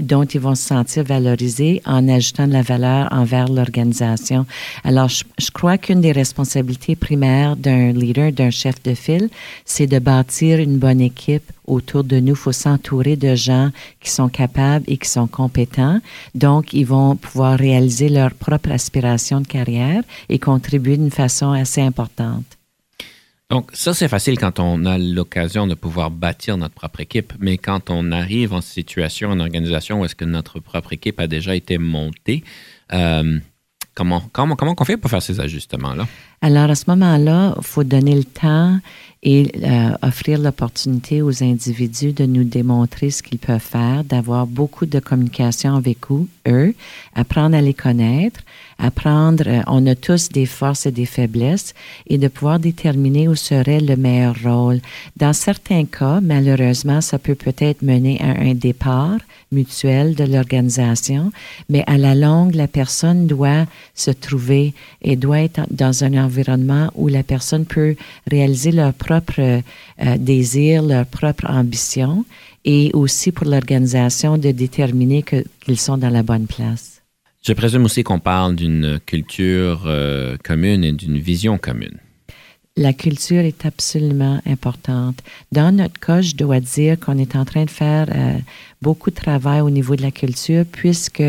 dont 0.00 0.24
ils 0.24 0.40
vont 0.40 0.54
se 0.54 0.66
sentir 0.66 1.04
valorisés 1.04 1.80
en 1.86 2.08
ajoutant 2.08 2.46
de 2.46 2.52
la 2.52 2.62
valeur 2.62 3.08
envers 3.12 3.48
l'organisation. 3.48 4.46
Alors, 4.84 5.08
je, 5.08 5.24
je 5.38 5.50
crois 5.50 5.78
qu'une 5.78 6.00
des 6.00 6.12
responsabilités 6.12 6.96
primaires 6.96 7.56
d'un 7.56 7.92
leader, 7.92 8.32
d'un 8.32 8.50
chef 8.50 8.82
de 8.82 8.94
file, 8.94 9.28
c'est 9.64 9.86
de 9.86 9.98
bâtir 9.98 10.58
une 10.60 10.78
bonne 10.78 11.00
équipe 11.00 11.50
autour 11.66 12.04
de 12.04 12.20
nous. 12.20 12.34
Il 12.34 12.36
faut 12.36 12.52
s'entourer 12.52 13.16
de 13.16 13.34
gens 13.34 13.70
qui 14.00 14.10
sont 14.10 14.28
capables 14.28 14.84
et 14.88 14.96
qui 14.98 15.08
sont 15.08 15.26
compétents. 15.26 16.00
Donc, 16.34 16.72
ils 16.72 16.86
vont 16.86 17.16
pouvoir 17.16 17.58
réaliser 17.58 18.08
leur 18.08 18.32
propre 18.66 18.74
aspiration 18.74 19.40
de 19.40 19.46
carrière 19.46 20.02
et 20.28 20.38
contribuer 20.38 20.96
d'une 20.96 21.10
façon 21.10 21.52
assez 21.52 21.80
importante. 21.80 22.44
Donc, 23.48 23.70
ça, 23.74 23.94
c'est 23.94 24.08
facile 24.08 24.38
quand 24.38 24.58
on 24.58 24.84
a 24.86 24.98
l'occasion 24.98 25.68
de 25.68 25.74
pouvoir 25.74 26.10
bâtir 26.10 26.56
notre 26.56 26.74
propre 26.74 27.00
équipe. 27.00 27.32
Mais 27.38 27.58
quand 27.58 27.90
on 27.90 28.10
arrive 28.10 28.52
en 28.52 28.60
situation, 28.60 29.30
en 29.30 29.38
organisation 29.38 30.00
où 30.00 30.04
est-ce 30.04 30.16
que 30.16 30.24
notre 30.24 30.58
propre 30.58 30.92
équipe 30.92 31.20
a 31.20 31.28
déjà 31.28 31.54
été 31.54 31.78
montée, 31.78 32.42
euh, 32.92 33.38
comment, 33.96 34.22
on 34.34 34.84
fait 34.84 34.96
pour 34.96 35.10
faire 35.10 35.22
ces 35.22 35.40
ajustements-là? 35.40 36.06
Alors, 36.42 36.70
à 36.70 36.74
ce 36.74 36.84
moment-là, 36.88 37.54
il 37.56 37.64
faut 37.64 37.82
donner 37.82 38.14
le 38.14 38.24
temps 38.24 38.78
et 39.22 39.50
euh, 39.64 39.90
offrir 40.02 40.38
l'opportunité 40.38 41.22
aux 41.22 41.42
individus 41.42 42.12
de 42.12 42.26
nous 42.26 42.44
démontrer 42.44 43.10
ce 43.10 43.22
qu'ils 43.22 43.38
peuvent 43.38 43.58
faire, 43.58 44.04
d'avoir 44.04 44.46
beaucoup 44.46 44.86
de 44.86 45.00
communication 45.00 45.74
avec 45.74 45.98
eux, 46.46 46.74
apprendre 47.14 47.56
à 47.56 47.60
les 47.60 47.74
connaître, 47.74 48.40
apprendre, 48.78 49.44
euh, 49.46 49.62
on 49.66 49.86
a 49.86 49.94
tous 49.94 50.28
des 50.28 50.46
forces 50.46 50.86
et 50.86 50.92
des 50.92 51.06
faiblesses, 51.06 51.74
et 52.06 52.18
de 52.18 52.28
pouvoir 52.28 52.58
déterminer 52.58 53.28
où 53.28 53.34
serait 53.34 53.80
le 53.80 53.96
meilleur 53.96 54.36
rôle. 54.44 54.80
Dans 55.16 55.32
certains 55.32 55.84
cas, 55.84 56.20
malheureusement, 56.22 57.00
ça 57.00 57.18
peut 57.18 57.34
peut-être 57.34 57.82
mener 57.82 58.20
à 58.20 58.40
un 58.40 58.54
départ 58.54 59.18
mutuel 59.52 60.14
de 60.14 60.24
l'organisation, 60.24 61.32
mais 61.68 61.84
à 61.86 61.98
la 61.98 62.14
longue, 62.14 62.54
la 62.54 62.66
personne 62.68 63.26
doit 63.26 63.66
se 63.94 64.10
trouver 64.10 64.74
et 65.02 65.16
doit 65.16 65.40
être 65.40 65.60
dans 65.70 66.04
un 66.04 66.22
environnement 66.22 66.90
où 66.96 67.08
la 67.08 67.22
personne 67.22 67.64
peut 67.64 67.96
réaliser 68.30 68.72
leur 68.72 68.92
propre 68.92 69.16
propres 69.16 69.62
euh, 70.02 70.16
désirs, 70.18 70.82
leurs 70.82 71.06
propres 71.06 71.48
ambitions 71.48 72.24
et 72.64 72.90
aussi 72.94 73.32
pour 73.32 73.46
l'organisation 73.46 74.38
de 74.38 74.50
déterminer 74.50 75.22
qu'ils 75.22 75.78
sont 75.78 75.96
dans 75.96 76.10
la 76.10 76.22
bonne 76.22 76.46
place. 76.46 76.95
Je 77.46 77.52
présume 77.52 77.84
aussi 77.84 78.02
qu'on 78.02 78.18
parle 78.18 78.56
d'une 78.56 78.98
culture 79.06 79.84
euh, 79.86 80.36
commune 80.42 80.82
et 80.82 80.90
d'une 80.90 81.16
vision 81.16 81.58
commune. 81.58 81.98
La 82.76 82.92
culture 82.92 83.42
est 83.42 83.64
absolument 83.64 84.40
importante. 84.46 85.20
Dans 85.52 85.72
notre 85.72 86.00
cas, 86.00 86.22
je 86.22 86.34
dois 86.34 86.58
dire 86.58 86.98
qu'on 86.98 87.18
est 87.18 87.36
en 87.36 87.44
train 87.44 87.64
de 87.64 87.70
faire 87.70 88.08
euh, 88.12 88.36
beaucoup 88.82 89.10
de 89.10 89.14
travail 89.14 89.60
au 89.60 89.70
niveau 89.70 89.94
de 89.94 90.02
la 90.02 90.10
culture 90.10 90.64
puisque 90.70 91.22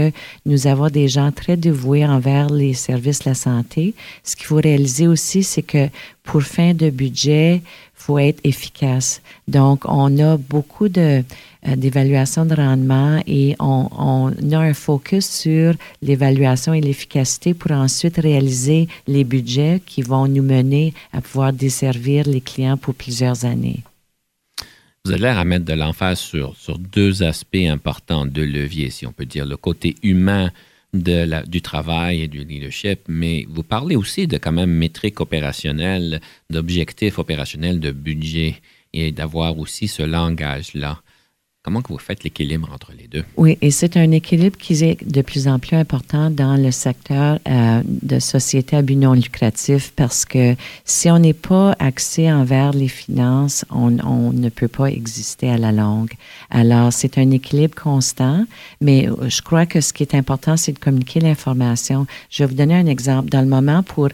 nous 0.48 0.66
avons 0.66 0.88
des 0.88 1.08
gens 1.08 1.32
très 1.32 1.56
dévoués 1.56 2.04
envers 2.04 2.50
les 2.50 2.74
services 2.74 3.20
de 3.20 3.30
la 3.30 3.36
santé. 3.36 3.94
Ce 4.24 4.36
qu'il 4.36 4.48
faut 4.48 4.56
réaliser 4.56 5.06
aussi, 5.08 5.44
c'est 5.44 5.62
que 5.62 5.88
pour 6.24 6.42
fin 6.42 6.74
de 6.74 6.90
budget, 6.90 7.62
faut 7.94 8.18
être 8.18 8.40
efficace. 8.44 9.22
Donc, 9.48 9.84
on 9.86 10.18
a 10.18 10.38
beaucoup 10.38 10.90
de 10.90 11.24
d'évaluation 11.66 12.46
de 12.46 12.56
rendement 12.56 13.22
et 13.28 13.56
on, 13.60 14.32
a 14.52 14.58
un 14.58 14.74
focus 14.74 15.30
sur 15.30 15.74
l'évaluation 16.02 16.74
et 16.74 16.82
l'efficacité 16.82 17.54
pour 17.54 17.72
ensuite 17.72 18.18
réaliser 18.18 18.88
les 19.08 19.24
budgets 19.24 19.82
qui 19.86 20.02
vont 20.02 20.28
nous 20.28 20.44
mener 20.44 20.94
à 21.14 21.22
pouvoir 21.22 21.54
desservir 21.54 22.28
les 22.28 22.42
clients 22.42 22.78
pour 22.78 22.96
plusieurs 22.96 23.46
années. 23.46 23.84
Vous 25.06 25.12
avez 25.12 25.22
l'air 25.22 25.38
à 25.38 25.46
mettre 25.46 25.66
de 25.66 25.74
l'emphase 25.74 26.20
sur, 26.20 26.56
sur 26.58 26.78
deux 26.78 27.24
aspects 27.24 27.56
importants 27.56 28.26
de 28.26 28.42
levier, 28.42 28.90
si 28.90 29.08
on 29.08 29.14
peut 29.14 29.26
dire, 29.26 29.46
le 29.46 29.56
côté 29.56 29.96
humain 30.04 30.52
de 30.94 31.24
la, 31.24 31.44
du 31.44 31.62
travail 31.62 32.22
et 32.22 32.28
du 32.28 32.44
leadership, 32.44 33.00
mais 33.08 33.46
vous 33.50 33.64
parlez 33.64 33.96
aussi 33.96 34.28
de 34.28 34.38
quand 34.38 34.52
même 34.52 34.72
métriques 34.72 35.22
opérationnelles, 35.22 36.22
d'objectifs 36.50 37.20
opérationnels, 37.20 37.80
de 37.80 37.92
budget 37.92 38.56
et 38.94 39.12
d'avoir 39.12 39.58
aussi 39.60 39.88
ce 39.88 40.04
langage-là. 40.04 41.02
Comment 41.68 41.82
que 41.82 41.92
vous 41.92 42.00
faites 42.00 42.24
l'équilibre 42.24 42.70
entre 42.74 42.94
les 42.98 43.10
deux? 43.10 43.26
Oui, 43.36 43.58
et 43.62 43.72
c'est 43.72 43.98
un 43.98 44.12
équilibre 44.12 44.58
qui 44.58 44.82
est 44.86 45.06
de 45.06 45.22
plus 45.22 45.50
en 45.50 45.60
plus 45.60 45.76
important 45.76 46.30
dans 46.30 46.56
le 46.56 46.72
secteur 46.72 47.40
euh, 47.46 47.82
de 47.86 48.20
société 48.20 48.78
à 48.78 48.82
but 48.82 48.96
non 48.96 49.12
lucratif 49.12 49.92
parce 49.94 50.24
que 50.24 50.56
si 50.86 51.12
on 51.12 51.20
n'est 51.20 51.34
pas 51.34 51.76
axé 51.80 52.32
envers 52.32 52.72
les 52.72 52.88
finances, 52.88 53.66
on, 53.70 54.00
on, 54.00 54.32
ne 54.32 54.48
peut 54.48 54.70
pas 54.70 54.86
exister 54.86 55.50
à 55.50 55.58
la 55.58 55.74
longue. 55.74 56.14
Alors, 56.50 56.94
c'est 56.94 57.18
un 57.18 57.32
équilibre 57.32 57.76
constant, 57.76 58.46
mais 58.80 59.10
je 59.28 59.42
crois 59.42 59.66
que 59.66 59.82
ce 59.82 59.92
qui 59.92 60.04
est 60.04 60.16
important, 60.16 60.56
c'est 60.56 60.72
de 60.72 60.80
communiquer 60.80 61.20
l'information. 61.20 62.08
Je 62.30 62.44
vais 62.44 62.48
vous 62.48 62.56
donner 62.56 62.76
un 62.76 62.86
exemple. 62.86 63.28
Dans 63.28 63.42
le 63.42 63.50
moment 63.50 63.84
pour 63.84 64.08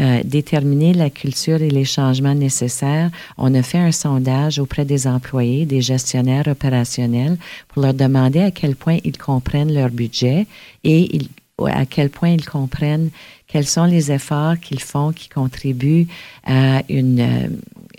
euh, 0.00 0.20
déterminer 0.24 0.94
la 0.94 1.10
culture 1.10 1.62
et 1.62 1.70
les 1.70 1.84
changements 1.84 2.34
nécessaires, 2.34 3.10
on 3.36 3.54
a 3.54 3.62
fait 3.62 3.78
un 3.78 3.92
sondage 3.92 4.58
auprès 4.58 4.84
des 4.84 5.06
employés, 5.06 5.66
des 5.66 5.80
gestionnaires 5.80 6.46
opérationnels, 6.46 7.36
pour 7.68 7.82
leur 7.82 7.94
demander 7.94 8.40
à 8.40 8.50
quel 8.50 8.76
point 8.76 8.98
ils 9.04 9.18
comprennent 9.18 9.72
leur 9.72 9.90
budget 9.90 10.46
et 10.84 11.20
à 11.66 11.86
quel 11.86 12.10
point 12.10 12.30
ils 12.30 12.44
comprennent 12.44 13.10
quels 13.48 13.66
sont 13.66 13.86
les 13.86 14.12
efforts 14.12 14.60
qu'ils 14.60 14.80
font 14.80 15.12
qui 15.12 15.28
contribuent 15.28 16.06
à 16.44 16.82
une, 16.88 17.20
euh, 17.20 17.48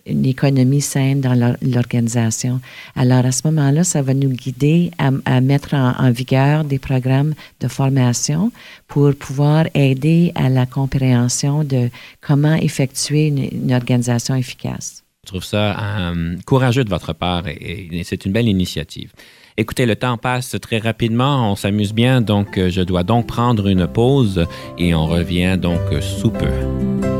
une 0.06 0.26
économie 0.26 0.82
saine 0.82 1.22
dans 1.22 1.56
l'organisation. 1.62 2.60
Alors, 2.96 3.26
à 3.26 3.32
ce 3.32 3.42
moment-là, 3.46 3.84
ça 3.84 4.02
va 4.02 4.14
nous 4.14 4.30
guider 4.30 4.92
à, 4.98 5.42
mettre 5.42 5.74
en, 5.74 6.12
vigueur 6.12 6.64
des 6.64 6.80
programmes 6.80 7.34
de 7.60 7.68
formation 7.68 8.52
pour 8.88 9.14
pouvoir 9.16 9.66
aider 9.74 10.32
à 10.36 10.50
la 10.50 10.66
compréhension 10.66 11.64
de 11.64 11.90
comment 12.22 12.56
effectuer 12.56 13.28
une, 13.28 13.74
organisation 13.74 14.36
efficace. 14.36 15.04
Je 15.26 15.30
trouve 15.30 15.44
ça 15.44 15.78
euh, 15.80 16.36
courageux 16.46 16.84
de 16.84 16.90
votre 16.90 17.14
part 17.14 17.48
et, 17.48 18.02
c'est 18.04 18.26
une 18.26 18.32
belle 18.32 18.48
initiative. 18.48 19.12
Écoutez, 19.58 19.86
le 19.86 19.96
temps 19.96 20.18
passe 20.18 20.56
très 20.62 20.80
rapidement, 20.80 21.52
on 21.52 21.56
s'amuse 21.56 21.94
bien, 21.94 22.22
donc 22.22 22.58
euh, 22.58 22.70
je 22.70 22.82
dois 22.82 23.04
donc 23.04 23.28
prendre 23.28 23.68
une 23.68 23.88
pause 23.88 24.46
et 24.78 24.96
on 24.96 25.06
revient 25.06 25.58
donc 25.62 25.82
sous 26.02 26.32
peu. 26.32 27.19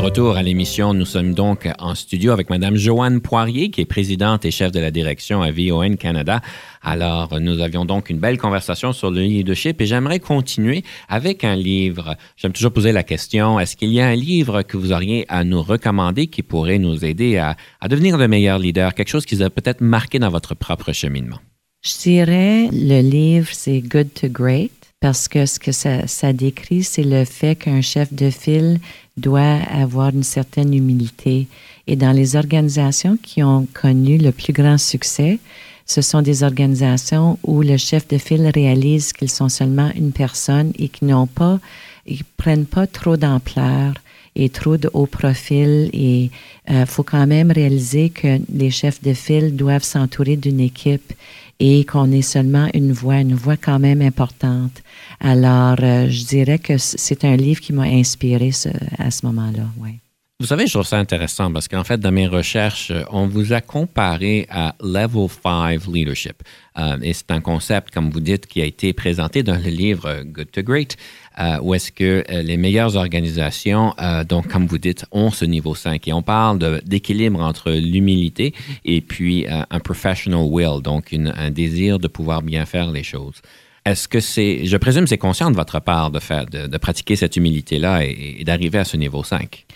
Retour 0.00 0.36
à 0.38 0.42
l'émission. 0.42 0.94
Nous 0.94 1.04
sommes 1.04 1.34
donc 1.34 1.68
en 1.78 1.94
studio 1.94 2.32
avec 2.32 2.48
Mme 2.48 2.76
Joanne 2.76 3.20
Poirier, 3.20 3.70
qui 3.70 3.82
est 3.82 3.86
présidente 3.86 4.46
et 4.46 4.50
chef 4.50 4.72
de 4.72 4.80
la 4.80 4.90
direction 4.90 5.42
à 5.42 5.50
VON 5.50 5.96
Canada. 5.96 6.40
Alors, 6.82 7.38
nous 7.38 7.60
avions 7.60 7.84
donc 7.84 8.08
une 8.08 8.18
belle 8.18 8.38
conversation 8.38 8.94
sur 8.94 9.10
le 9.10 9.20
leadership 9.20 9.78
et 9.80 9.86
j'aimerais 9.86 10.18
continuer 10.18 10.84
avec 11.08 11.44
un 11.44 11.54
livre. 11.54 12.16
J'aime 12.36 12.52
toujours 12.52 12.72
poser 12.72 12.92
la 12.92 13.02
question, 13.02 13.60
est-ce 13.60 13.76
qu'il 13.76 13.92
y 13.92 14.00
a 14.00 14.06
un 14.06 14.14
livre 14.14 14.62
que 14.62 14.78
vous 14.78 14.90
auriez 14.92 15.26
à 15.28 15.44
nous 15.44 15.62
recommander 15.62 16.28
qui 16.28 16.42
pourrait 16.42 16.78
nous 16.78 17.04
aider 17.04 17.36
à, 17.36 17.56
à 17.80 17.88
devenir 17.88 18.16
de 18.16 18.26
meilleurs 18.26 18.58
leaders, 18.58 18.94
quelque 18.94 19.10
chose 19.10 19.26
qui 19.26 19.34
vous 19.34 19.42
a 19.42 19.50
peut-être 19.50 19.82
marqué 19.82 20.18
dans 20.18 20.30
votre 20.30 20.54
propre 20.54 20.92
cheminement? 20.92 21.38
Je 21.82 21.98
dirais, 22.02 22.68
le 22.72 23.02
livre, 23.02 23.48
c'est 23.52 23.80
Good 23.80 24.14
to 24.14 24.28
Great 24.28 24.72
parce 25.00 25.28
que 25.28 25.46
ce 25.46 25.58
que 25.58 25.72
ça, 25.72 26.06
ça 26.06 26.32
décrit, 26.34 26.82
c'est 26.82 27.02
le 27.02 27.24
fait 27.24 27.56
qu'un 27.56 27.80
chef 27.80 28.12
de 28.12 28.28
file 28.28 28.78
doit 29.20 29.58
avoir 29.70 30.10
une 30.10 30.22
certaine 30.22 30.74
humilité. 30.74 31.46
Et 31.86 31.96
dans 31.96 32.12
les 32.12 32.36
organisations 32.36 33.16
qui 33.22 33.42
ont 33.42 33.66
connu 33.72 34.18
le 34.18 34.32
plus 34.32 34.52
grand 34.52 34.78
succès, 34.78 35.38
ce 35.86 36.02
sont 36.02 36.22
des 36.22 36.44
organisations 36.44 37.38
où 37.42 37.62
le 37.62 37.76
chef 37.76 38.06
de 38.06 38.16
file 38.16 38.50
réalise 38.54 39.12
qu'ils 39.12 39.30
sont 39.30 39.48
seulement 39.48 39.90
une 39.96 40.12
personne 40.12 40.72
et 40.78 40.88
qu'ils 40.88 41.08
n'ont 41.08 41.26
pas, 41.26 41.58
ils 42.06 42.24
prennent 42.36 42.66
pas 42.66 42.86
trop 42.86 43.16
d'ampleur 43.16 43.94
et 44.36 44.48
trop 44.50 44.76
de 44.76 44.88
haut 44.92 45.06
profil. 45.06 45.90
Et 45.92 46.30
il 46.68 46.74
euh, 46.74 46.86
faut 46.86 47.02
quand 47.02 47.26
même 47.26 47.50
réaliser 47.50 48.10
que 48.10 48.38
les 48.52 48.70
chefs 48.70 49.02
de 49.02 49.14
file 49.14 49.56
doivent 49.56 49.82
s'entourer 49.82 50.36
d'une 50.36 50.60
équipe 50.60 51.12
et 51.60 51.84
qu'on 51.84 52.10
est 52.10 52.22
seulement 52.22 52.68
une 52.74 52.92
voix, 52.92 53.18
une 53.18 53.34
voix 53.34 53.56
quand 53.56 53.78
même 53.78 54.00
importante. 54.00 54.82
Alors, 55.20 55.76
euh, 55.82 56.08
je 56.08 56.24
dirais 56.24 56.58
que 56.58 56.78
c'est 56.78 57.24
un 57.24 57.36
livre 57.36 57.60
qui 57.60 57.72
m'a 57.72 57.82
inspiré 57.82 58.50
à 58.98 59.10
ce 59.10 59.26
moment-là. 59.26 59.66
Ouais. 59.78 60.00
Vous 60.40 60.46
savez, 60.46 60.66
je 60.66 60.72
trouve 60.72 60.86
ça 60.86 60.96
intéressant 60.96 61.52
parce 61.52 61.68
qu'en 61.68 61.84
fait, 61.84 62.00
dans 62.00 62.12
mes 62.12 62.26
recherches, 62.26 62.94
on 63.10 63.26
vous 63.26 63.52
a 63.52 63.60
comparé 63.60 64.46
à 64.48 64.74
Level 64.82 65.28
5 65.28 65.86
Leadership. 65.86 66.42
Euh, 66.78 66.96
et 67.02 67.12
c'est 67.12 67.30
un 67.30 67.42
concept, 67.42 67.92
comme 67.92 68.08
vous 68.08 68.20
dites, 68.20 68.46
qui 68.46 68.62
a 68.62 68.64
été 68.64 68.94
présenté 68.94 69.42
dans 69.42 69.56
le 69.56 69.68
livre 69.68 70.22
Good 70.24 70.50
to 70.50 70.62
Great, 70.62 70.96
euh, 71.38 71.58
où 71.60 71.74
est-ce 71.74 71.92
que 71.92 72.24
euh, 72.30 72.40
les 72.40 72.56
meilleures 72.56 72.96
organisations, 72.96 73.94
donc 74.26 74.48
comme 74.48 74.66
vous 74.66 74.78
dites, 74.78 75.04
ont 75.12 75.30
ce 75.30 75.44
niveau 75.44 75.74
5. 75.74 76.08
Et 76.08 76.14
on 76.14 76.22
parle 76.22 76.80
d'équilibre 76.86 77.42
entre 77.42 77.72
l'humilité 77.72 78.54
et 78.86 79.02
puis 79.02 79.46
un 79.46 79.80
professional 79.80 80.46
will, 80.48 80.80
donc 80.82 81.12
un 81.12 81.50
désir 81.50 81.98
de 81.98 82.08
pouvoir 82.08 82.40
bien 82.40 82.64
faire 82.64 82.90
les 82.90 83.02
choses. 83.02 83.42
Est-ce 83.84 84.08
que 84.08 84.20
c'est, 84.20 84.64
je 84.64 84.76
présume, 84.78 85.06
c'est 85.06 85.18
conscient 85.18 85.50
de 85.50 85.56
votre 85.56 85.80
part 85.80 86.10
de 86.10 86.18
faire, 86.18 86.46
de, 86.46 86.78
pratiquer 86.78 87.16
cette 87.16 87.36
humilité-là 87.36 88.04
et 88.04 88.42
d'arriver 88.44 88.78
à 88.78 88.84
ce 88.84 88.96
niveau 88.96 89.22
5? 89.22 89.66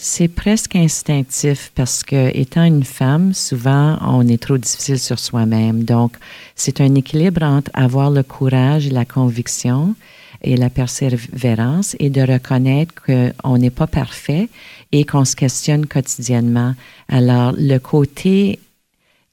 C'est 0.00 0.28
presque 0.28 0.76
instinctif 0.76 1.72
parce 1.74 2.04
que, 2.04 2.30
étant 2.32 2.62
une 2.62 2.84
femme, 2.84 3.34
souvent, 3.34 3.98
on 4.00 4.28
est 4.28 4.40
trop 4.40 4.56
difficile 4.56 5.00
sur 5.00 5.18
soi-même. 5.18 5.82
Donc, 5.82 6.12
c'est 6.54 6.80
un 6.80 6.94
équilibre 6.94 7.42
entre 7.42 7.72
avoir 7.74 8.12
le 8.12 8.22
courage 8.22 8.92
la 8.92 9.04
conviction 9.04 9.96
et 10.40 10.56
la 10.56 10.70
persévérance 10.70 11.96
et 11.98 12.10
de 12.10 12.20
reconnaître 12.20 12.94
qu'on 13.04 13.58
n'est 13.58 13.70
pas 13.70 13.88
parfait 13.88 14.48
et 14.92 15.04
qu'on 15.04 15.24
se 15.24 15.34
questionne 15.34 15.86
quotidiennement. 15.86 16.74
Alors, 17.08 17.52
le 17.58 17.78
côté 17.78 18.60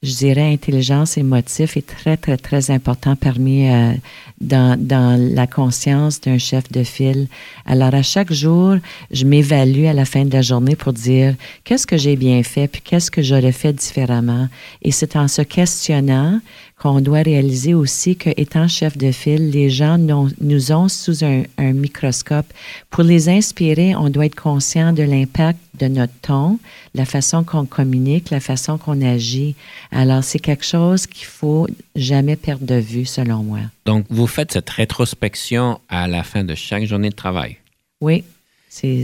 je 0.02 0.14
dirais, 0.14 0.52
intelligence 0.52 1.16
émotive 1.16 1.72
est 1.76 1.86
très, 1.86 2.16
très, 2.16 2.36
très 2.36 2.70
important 2.70 3.16
parmi 3.16 3.68
euh, 3.68 3.92
dans, 4.40 4.78
dans 4.78 5.18
la 5.18 5.46
conscience 5.46 6.20
d'un 6.20 6.38
chef 6.38 6.70
de 6.70 6.84
file. 6.84 7.28
Alors, 7.64 7.94
à 7.94 8.02
chaque 8.02 8.32
jour, 8.32 8.76
je 9.10 9.24
m'évalue 9.24 9.86
à 9.86 9.94
la 9.94 10.04
fin 10.04 10.24
de 10.24 10.32
la 10.32 10.42
journée 10.42 10.76
pour 10.76 10.92
dire 10.92 11.34
qu'est-ce 11.64 11.86
que 11.86 11.96
j'ai 11.96 12.16
bien 12.16 12.42
fait, 12.42 12.68
puis 12.68 12.82
qu'est-ce 12.82 13.10
que 13.10 13.22
j'aurais 13.22 13.52
fait 13.52 13.72
différemment. 13.72 14.48
Et 14.82 14.92
c'est 14.92 15.16
en 15.16 15.28
se 15.28 15.42
questionnant 15.42 16.40
qu'on 16.78 17.00
doit 17.00 17.22
réaliser 17.22 17.72
aussi 17.72 18.16
que, 18.16 18.28
étant 18.36 18.68
chef 18.68 18.98
de 18.98 19.10
file, 19.10 19.50
les 19.50 19.70
gens 19.70 19.96
nous 19.98 20.72
ont 20.72 20.88
sous 20.88 21.24
un, 21.24 21.44
microscope. 21.58 22.46
Pour 22.90 23.02
les 23.02 23.28
inspirer, 23.28 23.96
on 23.96 24.10
doit 24.10 24.26
être 24.26 24.40
conscient 24.40 24.92
de 24.92 25.02
l'impact 25.02 25.58
de 25.78 25.88
notre 25.88 26.12
ton, 26.20 26.58
la 26.94 27.06
façon 27.06 27.44
qu'on 27.44 27.64
communique, 27.64 28.30
la 28.30 28.40
façon 28.40 28.76
qu'on 28.76 29.00
agit. 29.00 29.54
Alors, 29.90 30.22
c'est 30.22 30.38
quelque 30.38 30.64
chose 30.64 31.06
qu'il 31.06 31.26
faut 31.26 31.66
jamais 31.94 32.36
perdre 32.36 32.66
de 32.66 32.76
vue, 32.76 33.06
selon 33.06 33.42
moi. 33.42 33.60
Donc, 33.86 34.04
vous 34.10 34.26
faites 34.26 34.52
cette 34.52 34.70
rétrospection 34.70 35.80
à 35.88 36.06
la 36.08 36.22
fin 36.22 36.44
de 36.44 36.54
chaque 36.54 36.84
journée 36.84 37.10
de 37.10 37.14
travail? 37.14 37.56
Oui, 38.02 38.22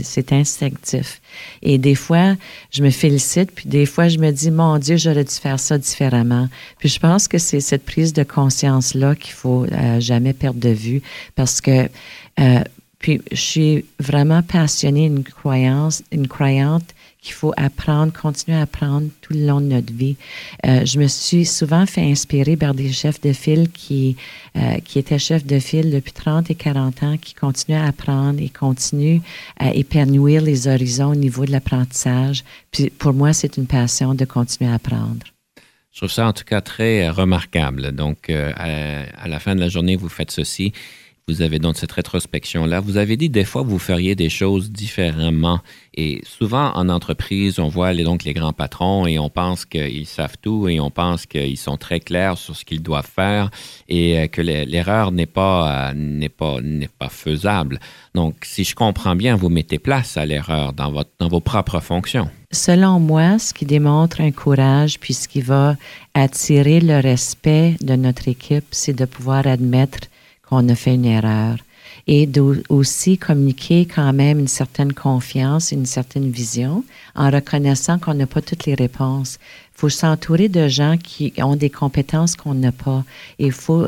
c'est 0.03 0.33
instinctif. 0.33 1.21
Et 1.61 1.77
des 1.77 1.95
fois, 1.95 2.35
je 2.71 2.83
me 2.83 2.89
félicite, 2.89 3.51
puis 3.51 3.67
des 3.67 3.85
fois, 3.85 4.07
je 4.07 4.17
me 4.17 4.31
dis, 4.31 4.51
mon 4.51 4.77
Dieu, 4.77 4.97
j'aurais 4.97 5.23
dû 5.23 5.33
faire 5.33 5.59
ça 5.59 5.77
différemment. 5.77 6.47
Puis 6.79 6.89
je 6.89 6.99
pense 6.99 7.27
que 7.27 7.37
c'est 7.37 7.59
cette 7.59 7.85
prise 7.85 8.13
de 8.13 8.23
conscience-là 8.23 9.15
qu'il 9.15 9.33
faut 9.33 9.65
euh, 9.65 9.99
jamais 9.99 10.33
perdre 10.33 10.59
de 10.59 10.69
vue 10.69 11.01
parce 11.35 11.61
que, 11.61 11.89
euh, 12.39 12.59
puis 12.99 13.21
je 13.31 13.41
suis 13.41 13.85
vraiment 13.99 14.43
passionnée, 14.43 15.05
une 15.05 15.23
croyance, 15.23 16.03
une 16.11 16.27
croyante 16.27 16.93
qu'il 17.23 17.33
faut 17.33 17.53
apprendre, 17.55 18.11
continuer 18.11 18.57
à 18.57 18.63
apprendre 18.63 19.07
tout 19.21 19.33
le 19.33 19.45
long 19.45 19.61
de 19.61 19.67
notre 19.67 19.93
vie. 19.93 20.17
Euh, 20.65 20.85
je 20.85 20.99
me 20.99 21.07
suis 21.07 21.45
souvent 21.45 21.85
fait 21.85 22.01
inspirer 22.01 22.57
par 22.57 22.73
des 22.73 22.91
chefs 22.91 23.21
de 23.21 23.31
file 23.31 23.69
qui, 23.71 24.17
euh, 24.57 24.77
qui 24.83 24.99
étaient 24.99 25.17
chefs 25.17 25.45
de 25.45 25.57
file 25.57 25.89
depuis 25.89 26.11
30 26.11 26.51
et 26.51 26.55
40 26.55 27.03
ans, 27.03 27.17
qui 27.17 27.33
continuent 27.33 27.77
à 27.77 27.85
apprendre 27.85 28.41
et 28.41 28.49
continuent 28.49 29.21
à 29.57 29.73
épanouir 29.73 30.41
les 30.41 30.67
horizons 30.67 31.11
au 31.11 31.15
niveau 31.15 31.45
de 31.45 31.51
l'apprentissage. 31.51 32.43
Pour 32.99 33.13
moi, 33.13 33.31
c'est 33.31 33.55
une 33.55 33.67
passion 33.67 34.13
de 34.13 34.25
continuer 34.25 34.69
à 34.69 34.75
apprendre. 34.75 35.25
Je 35.93 35.99
trouve 35.99 36.11
ça 36.11 36.27
en 36.27 36.33
tout 36.33 36.43
cas 36.43 36.59
très 36.59 37.07
remarquable. 37.09 37.91
Donc, 37.91 38.29
euh, 38.29 38.51
à, 38.55 39.27
la 39.27 39.39
fin 39.39 39.55
de 39.55 39.59
la 39.59 39.69
journée, 39.69 39.95
vous 39.95 40.09
faites 40.09 40.31
ceci. 40.31 40.73
Vous 41.29 41.41
avez 41.41 41.57
donc 41.57 41.77
cette 41.77 41.93
rétrospection-là. 41.93 42.81
Vous 42.81 42.97
avez 42.97 43.15
dit 43.15 43.29
des 43.29 43.45
fois 43.45 43.61
vous 43.61 43.79
feriez 43.79 44.13
des 44.13 44.27
choses 44.27 44.71
différemment. 44.71 45.61
Et 45.93 46.21
souvent 46.25 46.73
en 46.75 46.89
entreprise, 46.89 47.59
on 47.59 47.69
voit 47.69 47.93
les, 47.93 48.03
donc 48.03 48.25
les 48.25 48.33
grands 48.33 48.51
patrons 48.51 49.07
et 49.07 49.17
on 49.17 49.29
pense 49.29 49.63
qu'ils 49.63 50.05
savent 50.05 50.35
tout 50.41 50.67
et 50.67 50.81
on 50.81 50.91
pense 50.91 51.25
qu'ils 51.25 51.57
sont 51.57 51.77
très 51.77 52.01
clairs 52.01 52.37
sur 52.37 52.57
ce 52.57 52.65
qu'ils 52.65 52.81
doivent 52.81 53.09
faire 53.09 53.51
et 53.87 54.19
euh, 54.19 54.27
que 54.27 54.41
l'erreur 54.41 55.13
n'est 55.13 55.25
pas, 55.25 55.93
euh, 55.93 56.27
pas, 56.37 56.57
pas 56.99 57.09
faisable. 57.09 57.79
Donc, 58.15 58.35
si 58.43 58.65
je 58.65 58.75
comprends 58.75 59.15
bien, 59.15 59.37
vous 59.37 59.47
mettez 59.47 59.79
place 59.79 60.17
à 60.17 60.25
l'erreur 60.25 60.73
dans, 60.73 60.91
dans 61.19 61.27
vos 61.29 61.39
propres 61.39 61.79
fonctions. 61.79 62.29
Selon 62.51 62.99
moi, 62.99 63.39
ce 63.39 63.53
qui 63.53 63.65
démontre 63.65 64.19
un 64.19 64.31
courage 64.31 64.99
puis 64.99 65.13
ce 65.13 65.29
qui 65.29 65.39
va 65.39 65.77
attirer 66.15 66.81
le 66.81 66.99
respect 66.99 67.77
de 67.79 67.95
notre 67.95 68.27
équipe, 68.27 68.65
c'est 68.71 68.93
de 68.93 69.05
pouvoir 69.05 69.47
admettre 69.47 70.09
qu'on 70.53 70.69
a 70.69 70.75
fait 70.75 70.93
une 70.93 71.05
erreur 71.05 71.57
et 72.05 72.29
aussi 72.69 73.17
communiquer 73.17 73.85
quand 73.85 74.13
même 74.13 74.39
une 74.39 74.47
certaine 74.47 74.93
confiance, 74.93 75.71
une 75.71 75.85
certaine 75.85 76.29
vision 76.29 76.83
en 77.15 77.29
reconnaissant 77.31 77.97
qu'on 77.97 78.13
n'a 78.13 78.27
pas 78.27 78.41
toutes 78.41 78.65
les 78.65 78.75
réponses. 78.75 79.39
Il 79.75 79.79
faut 79.79 79.89
s'entourer 79.89 80.49
de 80.49 80.67
gens 80.67 80.97
qui 80.97 81.33
ont 81.41 81.55
des 81.55 81.69
compétences 81.69 82.35
qu'on 82.35 82.53
n'a 82.53 82.71
pas. 82.71 83.03
Il 83.39 83.51
faut 83.51 83.87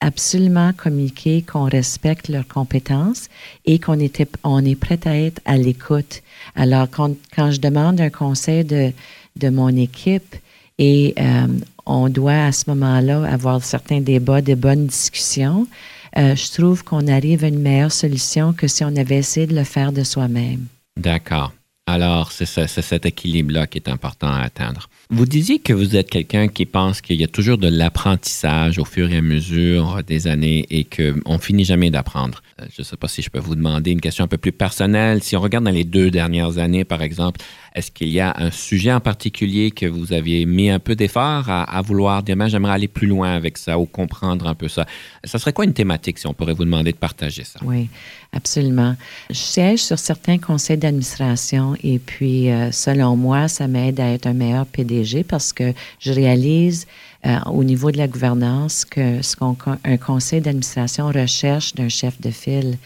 absolument 0.00 0.72
communiquer 0.72 1.42
qu'on 1.42 1.64
respecte 1.64 2.28
leurs 2.28 2.48
compétences 2.48 3.28
et 3.66 3.78
qu'on 3.78 3.98
on 4.44 4.64
est 4.64 4.76
prêt 4.76 5.00
à 5.04 5.18
être 5.18 5.42
à 5.44 5.58
l'écoute. 5.58 6.22
Alors, 6.54 6.88
quand, 6.90 7.14
quand, 7.34 7.50
je 7.50 7.60
demande 7.60 8.00
un 8.00 8.10
conseil 8.10 8.64
de, 8.64 8.92
de 9.36 9.48
mon 9.50 9.68
équipe 9.76 10.36
et 10.78 11.12
euh, 11.18 11.46
on 11.86 12.08
doit 12.08 12.44
à 12.44 12.52
ce 12.52 12.68
moment-là 12.70 13.24
avoir 13.24 13.62
certains 13.62 14.00
débats, 14.00 14.40
des 14.42 14.56
bonnes 14.56 14.86
discussions. 14.86 15.66
Euh, 16.16 16.34
je 16.34 16.52
trouve 16.52 16.84
qu'on 16.84 17.06
arrive 17.06 17.44
à 17.44 17.48
une 17.48 17.60
meilleure 17.60 17.92
solution 17.92 18.52
que 18.52 18.66
si 18.66 18.84
on 18.84 18.96
avait 18.96 19.18
essayé 19.18 19.46
de 19.46 19.54
le 19.54 19.64
faire 19.64 19.92
de 19.92 20.02
soi-même. 20.02 20.66
D'accord. 20.96 21.52
Alors, 21.86 22.30
c'est 22.30 22.46
cet 22.46 23.04
équilibre-là 23.04 23.66
qui 23.66 23.78
est 23.78 23.88
important 23.88 24.28
à 24.28 24.42
atteindre. 24.42 24.88
Vous 25.10 25.26
disiez 25.26 25.58
que 25.58 25.72
vous 25.72 25.96
êtes 25.96 26.08
quelqu'un 26.08 26.46
qui 26.46 26.64
pense 26.64 27.00
qu'il 27.00 27.20
y 27.20 27.24
a 27.24 27.28
toujours 27.28 27.58
de 27.58 27.66
l'apprentissage 27.66 28.78
au 28.78 28.84
fur 28.84 29.10
et 29.10 29.16
à 29.16 29.22
mesure 29.22 30.00
des 30.06 30.28
années 30.28 30.66
et 30.70 30.84
qu'on 30.84 31.38
finit 31.38 31.64
jamais 31.64 31.90
d'apprendre. 31.90 32.42
Euh, 32.60 32.66
je 32.74 32.82
ne 32.82 32.84
sais 32.84 32.96
pas 32.96 33.08
si 33.08 33.22
je 33.22 33.30
peux 33.30 33.38
vous 33.38 33.54
demander 33.54 33.90
une 33.90 34.00
question 34.00 34.24
un 34.24 34.28
peu 34.28 34.38
plus 34.38 34.52
personnelle. 34.52 35.22
Si 35.22 35.36
on 35.36 35.40
regarde 35.40 35.64
dans 35.64 35.70
les 35.70 35.84
deux 35.84 36.10
dernières 36.10 36.58
années, 36.58 36.84
par 36.84 37.02
exemple, 37.02 37.40
est-ce 37.74 37.90
qu'il 37.90 38.08
y 38.08 38.20
a 38.20 38.34
un 38.36 38.50
sujet 38.50 38.92
en 38.92 39.00
particulier 39.00 39.70
que 39.70 39.86
vous 39.86 40.12
aviez 40.12 40.44
mis 40.46 40.70
un 40.70 40.78
peu 40.78 40.96
d'effort 40.96 41.48
à, 41.48 41.82
vouloir 41.82 42.22
dire, 42.22 42.36
j'aimerais 42.48 42.72
aller 42.72 42.88
plus 42.88 43.06
loin 43.06 43.32
avec 43.32 43.58
ça 43.58 43.78
ou 43.78 43.86
comprendre 43.86 44.46
un 44.48 44.54
peu 44.54 44.68
ça? 44.68 44.86
Ça 45.24 45.38
serait 45.38 45.52
quoi 45.52 45.64
une 45.64 45.72
thématique 45.72 46.18
si 46.18 46.26
on 46.26 46.34
pourrait 46.34 46.54
vous 46.54 46.64
demander 46.64 46.92
de 46.92 46.96
partager 46.96 47.44
ça? 47.44 47.60
Oui, 47.62 47.88
absolument. 48.32 48.96
Je 49.28 49.36
siège 49.36 49.80
sur 49.80 49.98
certains 49.98 50.38
conseils 50.38 50.78
d'administration 50.78 51.76
et 51.82 51.98
puis, 51.98 52.50
euh, 52.50 52.72
selon 52.72 53.16
moi, 53.16 53.46
ça 53.48 53.68
m'aide 53.68 54.00
à 54.00 54.10
être 54.12 54.26
un 54.26 54.32
meilleur 54.32 54.66
PDG 54.66 55.22
parce 55.22 55.52
que 55.52 55.72
je 56.00 56.12
réalise 56.12 56.86
euh, 57.26 57.38
au 57.52 57.64
niveau 57.64 57.90
de 57.90 57.98
la 57.98 58.08
gouvernance 58.08 58.86
que 58.86 59.20
ce 59.20 59.36
qu'un 59.36 59.96
conseil 59.98 60.40
d'administration 60.40 61.08
recherche 61.08 61.74
d'un 61.74 61.90
chef 61.90 62.18
de 62.20 62.30
file. 62.30 62.78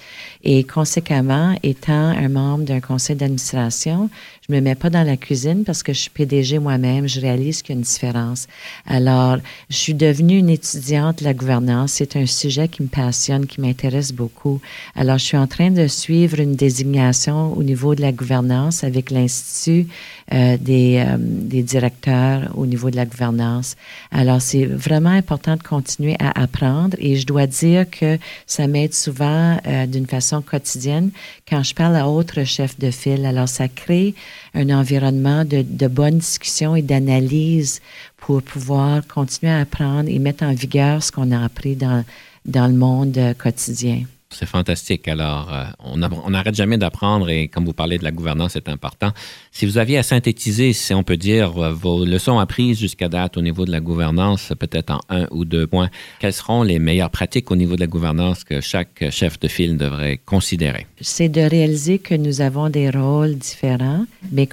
Et 0.43 0.65
conséquemment, 0.65 1.55
étant 1.63 1.93
un 1.93 2.29
membre 2.29 2.65
d'un 2.65 2.81
conseil 2.81 3.15
d'administration, 3.15 4.11
je 4.47 4.55
me 4.55 4.61
mets 4.61 4.75
pas 4.75 4.91
dans 4.91 5.05
la 5.05 5.17
cuisine 5.17 5.65
parce 5.65 5.83
que 5.83 5.95
je 5.95 6.01
suis 6.01 6.11
PDG 6.11 6.59
moi-même. 6.59 7.09
Je 7.09 7.19
réalise 7.19 7.63
qu'il 7.63 7.75
y 7.75 7.79
a 7.79 7.79
une 7.79 7.83
différence. 7.83 8.47
Alors, 8.87 9.39
je 9.71 9.77
suis 9.77 9.95
devenue 9.95 10.37
une 10.37 10.51
étudiante 10.51 11.21
de 11.21 11.25
la 11.25 11.33
gouvernance. 11.33 11.93
C'est 11.93 12.15
un 12.17 12.27
sujet 12.27 12.69
qui 12.69 12.83
me 12.83 12.89
passionne, 12.89 13.47
qui 13.47 13.63
m'intéresse 13.63 14.13
beaucoup. 14.13 14.61
Alors, 14.97 15.17
je 15.17 15.25
suis 15.25 15.39
en 15.39 15.47
train 15.47 15.71
de 15.71 15.87
suivre 15.87 16.41
une 16.41 16.57
désignation 16.57 17.57
au 17.57 17.63
niveau 17.63 17.95
de 17.95 18.03
la 18.03 18.13
gouvernance 18.13 18.85
avec 18.85 19.11
l'Institut 19.11 19.89
euh, 20.35 20.59
des, 20.59 21.03
euh, 21.07 21.17
des 21.19 21.63
directeurs 21.63 22.51
au 22.55 22.67
niveau 22.67 22.91
de 22.91 22.97
la 22.97 23.07
gouvernance. 23.07 23.77
Alors, 24.11 24.43
c'est 24.43 24.67
vraiment 24.67 25.11
important 25.11 25.57
de 25.57 25.63
continuer 25.63 26.17
à 26.19 26.39
apprendre 26.39 26.99
et 27.01 27.17
je 27.17 27.25
dois 27.25 27.47
dire 27.47 27.89
que 27.89 28.19
ça 28.47 28.67
m'aide 28.67 28.93
souvent 28.93 29.59
euh, 29.67 29.87
d'une 29.87 30.07
façon 30.07 30.43
quotidienne 30.43 31.13
quand 31.49 31.63
je 31.63 31.75
parle 31.75 31.97
à 31.97 32.09
autres 32.09 32.45
chefs 32.45 32.79
de 32.79 32.91
file. 32.91 33.25
Alors, 33.25 33.49
ça 33.49 33.69
crée 33.69 34.15
un 34.55 34.71
environnement 34.71 35.45
de, 35.45 35.63
de 35.63 35.87
bonne 35.87 36.19
discussion 36.19 36.77
et 36.77 36.83
d'analyse 36.83 37.81
pour 38.17 38.43
pouvoir 38.43 39.07
continuer 39.07 39.53
à 39.53 39.61
apprendre 39.61 40.09
et 40.09 40.19
mettre 40.19 40.45
en 40.45 40.55
vigueur 40.55 41.03
ce 41.03 41.13
qu'on 41.13 41.31
a 41.33 41.45
appris 41.45 41.77
dans, 41.77 42.05
dans 42.45 42.67
le 42.67 42.75
monde 42.75 43.19
quotidien. 43.39 44.05
C'est 44.35 44.47
fantastique. 44.47 45.09
Alors, 45.09 45.53
euh, 45.53 45.65
on 45.79 46.31
n'arrête 46.31 46.55
jamais 46.55 46.77
d'apprendre 46.77 47.29
et 47.31 47.49
comme 47.49 47.65
vous 47.65 47.73
parlez 47.73 47.99
de 47.99 48.05
la 48.05 48.11
gouvernance, 48.11 48.53
c'est 48.53 48.69
important. 48.69 49.13
Si 49.53 49.67
vous 49.67 49.79
aviez 49.79 49.99
à 49.99 50.03
synthétiser, 50.03 50.73
si 50.73 50.93
on 50.95 51.03
peut 51.03 51.17
dire, 51.17 51.57
euh, 51.57 51.73
vos 51.73 52.05
leçons 52.05 52.39
apprises 52.39 52.79
jusqu'à 52.79 53.09
date 53.09 53.37
au 53.37 53.43
niveau 53.43 53.65
de 53.65 53.71
la 53.71 53.81
gouvernance, 53.81 54.53
peut-être 54.59 54.91
en 54.91 55.01
un 55.09 55.27
ou 55.31 55.45
deux 55.45 55.67
points, 55.67 55.91
quelles 56.19 56.33
seront 56.33 56.63
les 56.63 56.79
meilleures 56.79 57.11
pratiques 57.11 57.51
au 57.51 57.57
niveau 57.57 57.77
de 57.77 57.81
la 57.81 57.87
gouvernance 57.87 58.45
que 58.45 58.61
chaque 58.61 59.05
chef 59.11 59.39
de 59.39 59.49
file 59.49 59.77
devrait 59.77 60.19
considérer? 60.25 60.87
C'est 61.01 61.29
de 61.29 61.41
réaliser 61.41 61.99
que 61.99 62.15
nous 62.15 62.41
avons 62.41 62.69
des 62.69 62.91
rôles 62.91 63.37
différents, 63.37 64.07
mais 64.33 64.49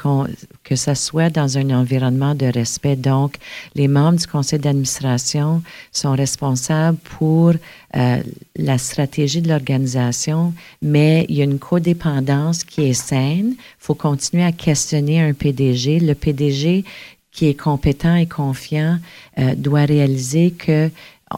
que 0.64 0.76
ça 0.76 0.96
soit 0.96 1.30
dans 1.30 1.58
un 1.58 1.70
environnement 1.72 2.36
de 2.36 2.46
respect. 2.46 2.96
Donc, 2.96 3.36
les 3.76 3.88
membres 3.88 4.20
du 4.20 4.28
conseil 4.28 4.60
d'administration 4.60 5.62
sont 5.92 6.14
responsables 6.14 6.98
pour 7.18 7.54
euh, 7.96 8.22
la 8.56 8.78
stratégie 8.78 9.42
de 9.42 9.50
l'organisation, 9.50 10.54
mais 10.82 11.26
il 11.28 11.36
y 11.36 11.42
a 11.42 11.44
une 11.44 11.60
codépendance 11.60 12.64
qui 12.64 12.84
est 12.84 12.94
saine. 12.94 13.56
Il 13.58 13.76
faut 13.80 13.96
continuer 13.96 14.44
à 14.44 14.52
questionner 14.52 15.22
un 15.22 15.34
PDG. 15.34 16.00
Le 16.00 16.16
PDG 16.16 16.86
qui 17.32 17.48
est 17.48 17.60
compétent 17.60 18.16
et 18.16 18.28
confiant 18.28 18.98
euh, 19.40 19.56
doit 19.56 19.86
réaliser 19.86 20.52
que 20.52 20.90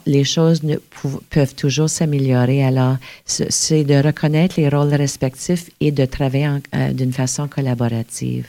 les 0.05 0.23
choses 0.23 0.61
peuvent 1.29 1.55
toujours 1.55 1.89
s'améliorer. 1.89 2.63
Alors, 2.63 2.97
c'est 3.25 3.83
de 3.83 3.95
reconnaître 3.95 4.59
les 4.59 4.69
rôles 4.69 4.93
respectifs 4.93 5.69
et 5.79 5.91
de 5.91 6.05
travailler 6.05 6.49
euh, 6.75 6.91
d'une 6.93 7.13
façon 7.13 7.47
collaborative 7.47 8.47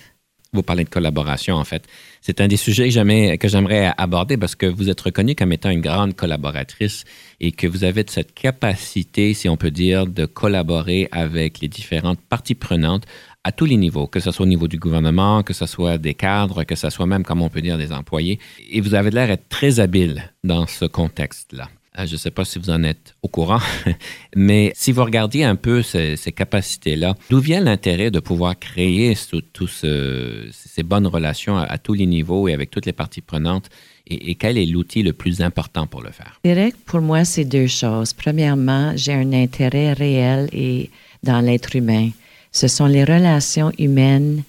vous 0.54 0.62
parlez 0.62 0.84
de 0.84 0.88
collaboration, 0.88 1.56
en 1.56 1.64
fait. 1.64 1.82
C'est 2.26 2.40
un 2.40 2.48
des 2.48 2.56
sujets 2.56 2.88
que 2.88 3.48
j'aimerais 3.48 3.92
aborder 3.98 4.38
parce 4.38 4.54
que 4.54 4.64
vous 4.64 4.88
êtes 4.88 5.02
reconnue 5.02 5.34
comme 5.34 5.52
étant 5.52 5.68
une 5.68 5.82
grande 5.82 6.14
collaboratrice 6.14 7.04
et 7.38 7.52
que 7.52 7.66
vous 7.66 7.84
avez 7.84 8.02
cette 8.08 8.32
capacité, 8.32 9.34
si 9.34 9.46
on 9.50 9.58
peut 9.58 9.70
dire, 9.70 10.06
de 10.06 10.24
collaborer 10.24 11.06
avec 11.12 11.60
les 11.60 11.68
différentes 11.68 12.18
parties 12.22 12.54
prenantes 12.54 13.04
à 13.44 13.52
tous 13.52 13.66
les 13.66 13.76
niveaux, 13.76 14.06
que 14.06 14.20
ce 14.20 14.30
soit 14.30 14.44
au 14.44 14.48
niveau 14.48 14.68
du 14.68 14.78
gouvernement, 14.78 15.42
que 15.42 15.52
ce 15.52 15.66
soit 15.66 15.98
des 15.98 16.14
cadres, 16.14 16.64
que 16.64 16.76
ce 16.76 16.88
soit 16.88 17.04
même, 17.04 17.24
comme 17.24 17.42
on 17.42 17.50
peut 17.50 17.60
dire, 17.60 17.76
des 17.76 17.92
employés. 17.92 18.38
Et 18.70 18.80
vous 18.80 18.94
avez 18.94 19.10
l'air 19.10 19.28
d'être 19.28 19.50
très 19.50 19.78
habile 19.78 20.32
dans 20.44 20.66
ce 20.66 20.86
contexte-là. 20.86 21.68
Euh, 21.98 22.06
je 22.06 22.12
ne 22.12 22.18
sais 22.18 22.30
pas 22.30 22.44
si 22.44 22.58
vous 22.58 22.70
en 22.70 22.82
êtes 22.82 23.14
au 23.22 23.28
courant, 23.28 23.60
mais 24.36 24.72
si 24.74 24.90
vous 24.90 25.04
regardiez 25.04 25.44
un 25.44 25.54
peu 25.54 25.82
ces, 25.82 26.16
capacités-là, 26.34 27.14
d'où 27.30 27.38
vient 27.38 27.60
l'intérêt 27.60 28.10
de 28.10 28.18
pouvoir 28.20 28.58
créer 28.58 29.16
toutes 29.52 29.70
ces 29.70 30.82
bonnes 30.82 31.06
relations 31.06 31.56
à, 31.56 31.78
tous 31.78 31.94
les 31.94 32.06
niveaux 32.06 32.48
et 32.48 32.52
avec 32.52 32.70
toutes 32.70 32.86
les 32.86 32.92
parties 32.92 33.20
prenantes? 33.20 33.68
Et, 34.06 34.34
quel 34.34 34.58
est 34.58 34.66
l'outil 34.66 35.02
le 35.02 35.12
plus 35.12 35.40
important 35.40 35.86
pour 35.86 36.02
le 36.02 36.10
faire? 36.10 36.40
Direct, 36.44 36.76
pour 36.84 37.00
moi, 37.00 37.24
c'est 37.24 37.44
deux 37.44 37.68
choses. 37.68 38.12
Premièrement, 38.12 38.92
j'ai 38.96 39.14
un 39.14 39.32
intérêt 39.32 39.92
réel 39.92 40.48
et 40.52 40.90
dans 41.22 41.40
l'être 41.40 41.74
humain. 41.76 42.10
Ce 42.52 42.68
sont 42.68 42.86
les 42.86 43.04
relations 43.04 43.72
humaines 43.78 44.42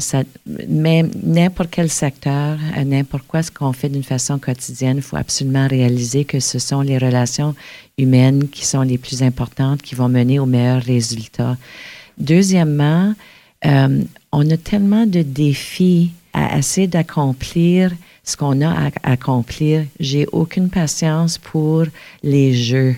ça, 0.00 0.22
même 0.46 1.10
n'importe 1.22 1.70
quel 1.70 1.88
secteur, 1.88 2.58
euh, 2.76 2.84
n'importe 2.84 3.26
quoi 3.26 3.42
ce 3.42 3.50
qu'on 3.50 3.72
fait 3.72 3.88
d'une 3.88 4.02
façon 4.02 4.38
quotidienne, 4.38 4.96
il 4.96 5.02
faut 5.02 5.16
absolument 5.16 5.68
réaliser 5.68 6.24
que 6.24 6.40
ce 6.40 6.58
sont 6.58 6.80
les 6.80 6.98
relations 6.98 7.54
humaines 7.96 8.48
qui 8.48 8.64
sont 8.66 8.82
les 8.82 8.98
plus 8.98 9.22
importantes, 9.22 9.82
qui 9.82 9.94
vont 9.94 10.08
mener 10.08 10.38
aux 10.38 10.46
meilleurs 10.46 10.82
résultats. 10.82 11.56
Deuxièmement, 12.18 13.14
euh, 13.64 14.02
on 14.32 14.50
a 14.50 14.56
tellement 14.56 15.06
de 15.06 15.22
défis 15.22 16.10
à 16.32 16.58
essayer 16.58 16.86
d'accomplir 16.86 17.92
ce 18.24 18.36
qu'on 18.36 18.60
a 18.60 18.88
à 18.88 18.90
accomplir. 19.04 19.84
J'ai 20.00 20.26
aucune 20.32 20.68
patience 20.68 21.38
pour 21.38 21.84
les 22.22 22.52
jeux. 22.52 22.96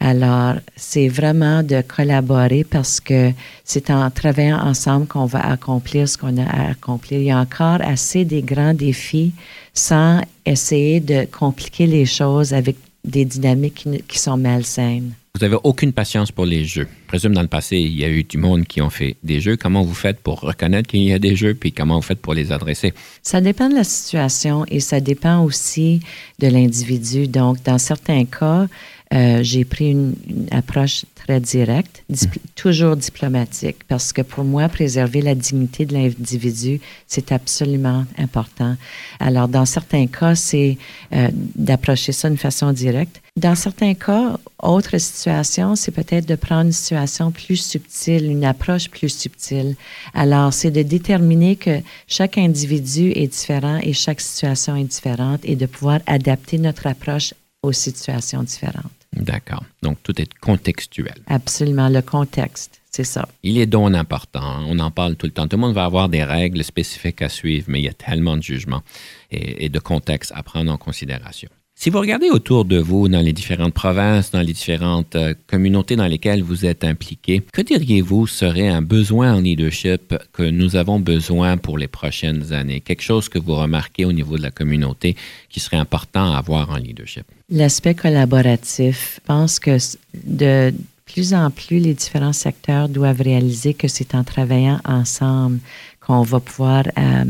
Alors, 0.00 0.54
c'est 0.76 1.08
vraiment 1.08 1.62
de 1.62 1.80
collaborer 1.82 2.62
parce 2.62 3.00
que 3.00 3.32
c'est 3.64 3.90
en 3.90 4.10
travaillant 4.10 4.60
ensemble 4.64 5.06
qu'on 5.06 5.26
va 5.26 5.44
accomplir 5.44 6.08
ce 6.08 6.16
qu'on 6.16 6.36
a 6.38 6.44
à 6.44 6.70
accomplir. 6.70 7.20
Il 7.20 7.26
y 7.26 7.30
a 7.32 7.38
encore 7.38 7.80
assez 7.80 8.24
des 8.24 8.42
grands 8.42 8.74
défis 8.74 9.32
sans 9.74 10.20
essayer 10.46 11.00
de 11.00 11.24
compliquer 11.24 11.86
les 11.86 12.06
choses 12.06 12.52
avec 12.54 12.76
des 13.04 13.24
dynamiques 13.24 13.88
qui, 14.06 14.18
sont 14.18 14.36
malsaines. 14.36 15.12
Vous 15.34 15.44
n'avez 15.44 15.56
aucune 15.62 15.92
patience 15.92 16.32
pour 16.32 16.46
les 16.46 16.64
jeux. 16.64 16.88
Je 17.04 17.08
présume 17.08 17.32
dans 17.32 17.42
le 17.42 17.48
passé, 17.48 17.76
il 17.76 17.96
y 17.96 18.04
a 18.04 18.08
eu 18.08 18.24
du 18.24 18.38
monde 18.38 18.66
qui 18.66 18.82
ont 18.82 18.90
fait 18.90 19.16
des 19.22 19.40
jeux. 19.40 19.56
Comment 19.56 19.82
vous 19.82 19.94
faites 19.94 20.20
pour 20.20 20.40
reconnaître 20.40 20.88
qu'il 20.88 21.02
y 21.02 21.12
a 21.12 21.18
des 21.18 21.36
jeux, 21.36 21.54
puis 21.54 21.72
comment 21.72 21.96
vous 21.96 22.02
faites 22.02 22.20
pour 22.20 22.34
les 22.34 22.50
adresser? 22.50 22.92
Ça 23.22 23.40
dépend 23.40 23.68
de 23.68 23.74
la 23.74 23.84
situation 23.84 24.64
et 24.66 24.80
ça 24.80 25.00
dépend 25.00 25.44
aussi 25.44 26.00
de 26.40 26.48
l'individu. 26.48 27.28
Donc, 27.28 27.62
dans 27.62 27.78
certains 27.78 28.24
cas, 28.24 28.66
euh, 29.14 29.42
j'ai 29.42 29.64
pris 29.64 29.90
une, 29.90 30.14
approche 30.50 31.04
très 31.14 31.40
directe, 31.40 32.04
mm. 32.08 32.14
toujours 32.54 32.96
diplomatique, 32.96 33.78
parce 33.88 34.12
que 34.12 34.22
pour 34.22 34.44
moi, 34.44 34.68
préserver 34.68 35.22
la 35.22 35.34
dignité 35.34 35.86
de 35.86 35.94
l'individu, 35.94 36.80
c'est 37.06 37.32
absolument 37.32 38.04
important. 38.18 38.76
Alors, 39.18 39.48
dans 39.48 39.64
certains 39.64 40.06
cas, 40.06 40.34
c'est 40.34 40.76
euh, 41.12 41.28
d'approcher 41.32 42.12
ça 42.12 42.28
d'une 42.28 42.38
façon 42.38 42.72
directe. 42.72 43.22
Dans 43.36 43.54
certains 43.54 43.94
cas, 43.94 44.38
autre 44.62 44.98
situation, 44.98 45.76
c'est 45.76 45.92
peut-être 45.92 46.26
de 46.26 46.34
prendre 46.34 46.66
une 46.66 46.72
situation 46.72 47.30
plus 47.30 47.56
subtile, 47.56 48.24
une 48.30 48.44
approche 48.44 48.90
plus 48.90 49.08
subtile. 49.08 49.76
Alors, 50.12 50.52
c'est 50.52 50.70
de 50.70 50.82
déterminer 50.82 51.56
que 51.56 51.80
chaque 52.08 52.36
individu 52.36 53.12
est 53.14 53.28
différent 53.28 53.78
et 53.82 53.92
chaque 53.92 54.20
situation 54.20 54.76
est 54.76 54.84
différente 54.84 55.40
et 55.44 55.56
de 55.56 55.66
pouvoir 55.66 56.00
adapter 56.06 56.58
notre 56.58 56.86
approche 56.86 57.32
aux 57.62 57.72
situations 57.72 58.42
différentes. 58.42 58.97
D'accord. 59.12 59.64
Donc, 59.82 59.98
tout 60.02 60.20
est 60.20 60.32
contextuel. 60.34 61.14
Absolument, 61.26 61.88
le 61.88 62.02
contexte, 62.02 62.80
c'est 62.90 63.04
ça. 63.04 63.28
Il 63.42 63.58
est 63.58 63.66
donc 63.66 63.94
important. 63.94 64.60
On 64.66 64.78
en 64.78 64.90
parle 64.90 65.16
tout 65.16 65.26
le 65.26 65.32
temps. 65.32 65.48
Tout 65.48 65.56
le 65.56 65.62
monde 65.62 65.74
va 65.74 65.84
avoir 65.84 66.08
des 66.08 66.24
règles 66.24 66.62
spécifiques 66.62 67.22
à 67.22 67.28
suivre, 67.28 67.66
mais 67.68 67.80
il 67.80 67.84
y 67.84 67.88
a 67.88 67.94
tellement 67.94 68.36
de 68.36 68.42
jugements 68.42 68.82
et 69.30 69.68
de 69.68 69.78
contexte 69.78 70.32
à 70.34 70.42
prendre 70.42 70.70
en 70.70 70.78
considération. 70.78 71.48
Si 71.80 71.90
vous 71.90 72.00
regardez 72.00 72.28
autour 72.28 72.64
de 72.64 72.76
vous 72.76 73.08
dans 73.08 73.20
les 73.20 73.32
différentes 73.32 73.72
provinces, 73.72 74.32
dans 74.32 74.40
les 74.40 74.52
différentes 74.52 75.14
euh, 75.14 75.32
communautés 75.46 75.94
dans 75.94 76.08
lesquelles 76.08 76.42
vous 76.42 76.66
êtes 76.66 76.82
impliqué, 76.82 77.40
que 77.52 77.62
diriez-vous 77.62 78.26
serait 78.26 78.66
un 78.66 78.82
besoin 78.82 79.36
en 79.36 79.40
leadership 79.40 80.12
que 80.32 80.42
nous 80.42 80.74
avons 80.74 80.98
besoin 80.98 81.56
pour 81.56 81.78
les 81.78 81.86
prochaines 81.86 82.52
années? 82.52 82.80
Quelque 82.80 83.02
chose 83.02 83.28
que 83.28 83.38
vous 83.38 83.54
remarquez 83.54 84.04
au 84.04 84.12
niveau 84.12 84.36
de 84.36 84.42
la 84.42 84.50
communauté 84.50 85.14
qui 85.50 85.60
serait 85.60 85.76
important 85.76 86.32
à 86.32 86.38
avoir 86.38 86.68
en 86.70 86.78
leadership? 86.78 87.22
L'aspect 87.48 87.94
collaboratif. 87.94 89.20
Je 89.20 89.26
pense 89.28 89.60
que 89.60 89.78
de 90.26 90.74
plus 91.06 91.32
en 91.32 91.48
plus, 91.52 91.78
les 91.78 91.94
différents 91.94 92.32
secteurs 92.32 92.88
doivent 92.88 93.22
réaliser 93.22 93.72
que 93.72 93.86
c'est 93.86 94.16
en 94.16 94.24
travaillant 94.24 94.80
ensemble 94.84 95.60
qu'on 96.00 96.22
va 96.22 96.40
pouvoir... 96.40 96.88
Euh, 96.98 97.24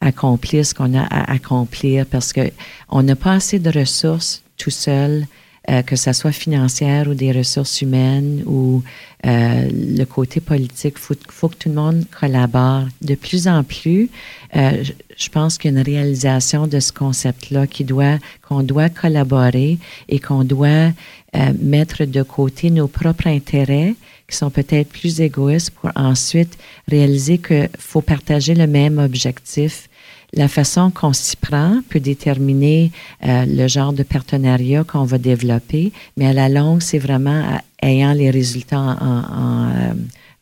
accomplir 0.00 0.64
ce 0.64 0.74
qu'on 0.74 0.94
a 0.94 1.02
à 1.02 1.32
accomplir 1.32 2.06
parce 2.06 2.32
que 2.32 2.50
on 2.88 3.02
n'a 3.02 3.16
pas 3.16 3.32
assez 3.34 3.58
de 3.58 3.70
ressources 3.70 4.42
tout 4.56 4.70
seul, 4.70 5.26
euh, 5.70 5.82
que 5.82 5.96
ce 5.96 6.12
soit 6.12 6.32
financière 6.32 7.08
ou 7.08 7.14
des 7.14 7.32
ressources 7.32 7.82
humaines 7.82 8.42
ou 8.46 8.82
euh, 9.26 9.68
le 9.72 10.04
côté 10.04 10.40
politique. 10.40 10.94
Il 10.96 11.00
faut, 11.00 11.14
faut, 11.28 11.48
que 11.48 11.56
tout 11.56 11.68
le 11.68 11.74
monde 11.74 12.04
collabore. 12.18 12.84
De 13.02 13.14
plus 13.14 13.48
en 13.48 13.64
plus, 13.64 14.10
euh, 14.56 14.84
je 15.16 15.28
pense 15.28 15.58
qu'il 15.58 15.76
réalisation 15.78 16.66
de 16.66 16.80
ce 16.80 16.92
concept-là 16.92 17.66
qui 17.66 17.84
doit, 17.84 18.18
qu'on 18.46 18.62
doit 18.62 18.88
collaborer 18.88 19.78
et 20.08 20.20
qu'on 20.20 20.44
doit 20.44 20.92
euh, 21.36 21.52
mettre 21.60 22.04
de 22.04 22.22
côté 22.22 22.70
nos 22.70 22.88
propres 22.88 23.26
intérêts 23.26 23.94
qui 24.28 24.36
sont 24.36 24.50
peut-être 24.50 24.88
plus 24.88 25.20
égoïstes 25.20 25.70
pour 25.70 25.90
ensuite 25.96 26.58
réaliser 26.86 27.38
qu'il 27.38 27.70
faut 27.78 28.02
partager 28.02 28.54
le 28.54 28.66
même 28.66 28.98
objectif. 28.98 29.88
La 30.34 30.48
façon 30.48 30.90
qu'on 30.90 31.14
s'y 31.14 31.36
prend 31.36 31.80
peut 31.88 32.00
déterminer 32.00 32.92
euh, 33.26 33.46
le 33.46 33.66
genre 33.66 33.94
de 33.94 34.02
partenariat 34.02 34.84
qu'on 34.84 35.04
va 35.04 35.16
développer, 35.16 35.92
mais 36.18 36.26
à 36.26 36.34
la 36.34 36.50
longue, 36.50 36.82
c'est 36.82 36.98
vraiment 36.98 37.42
ayant 37.82 38.12
les 38.12 38.30
résultats 38.30 38.98
euh, 39.00 39.94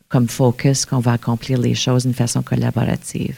comme 0.09 0.27
focus 0.27 0.85
qu'on 0.85 0.99
va 0.99 1.13
accomplir 1.13 1.59
les 1.59 1.75
choses 1.75 2.03
d'une 2.03 2.13
façon 2.13 2.41
collaborative. 2.41 3.37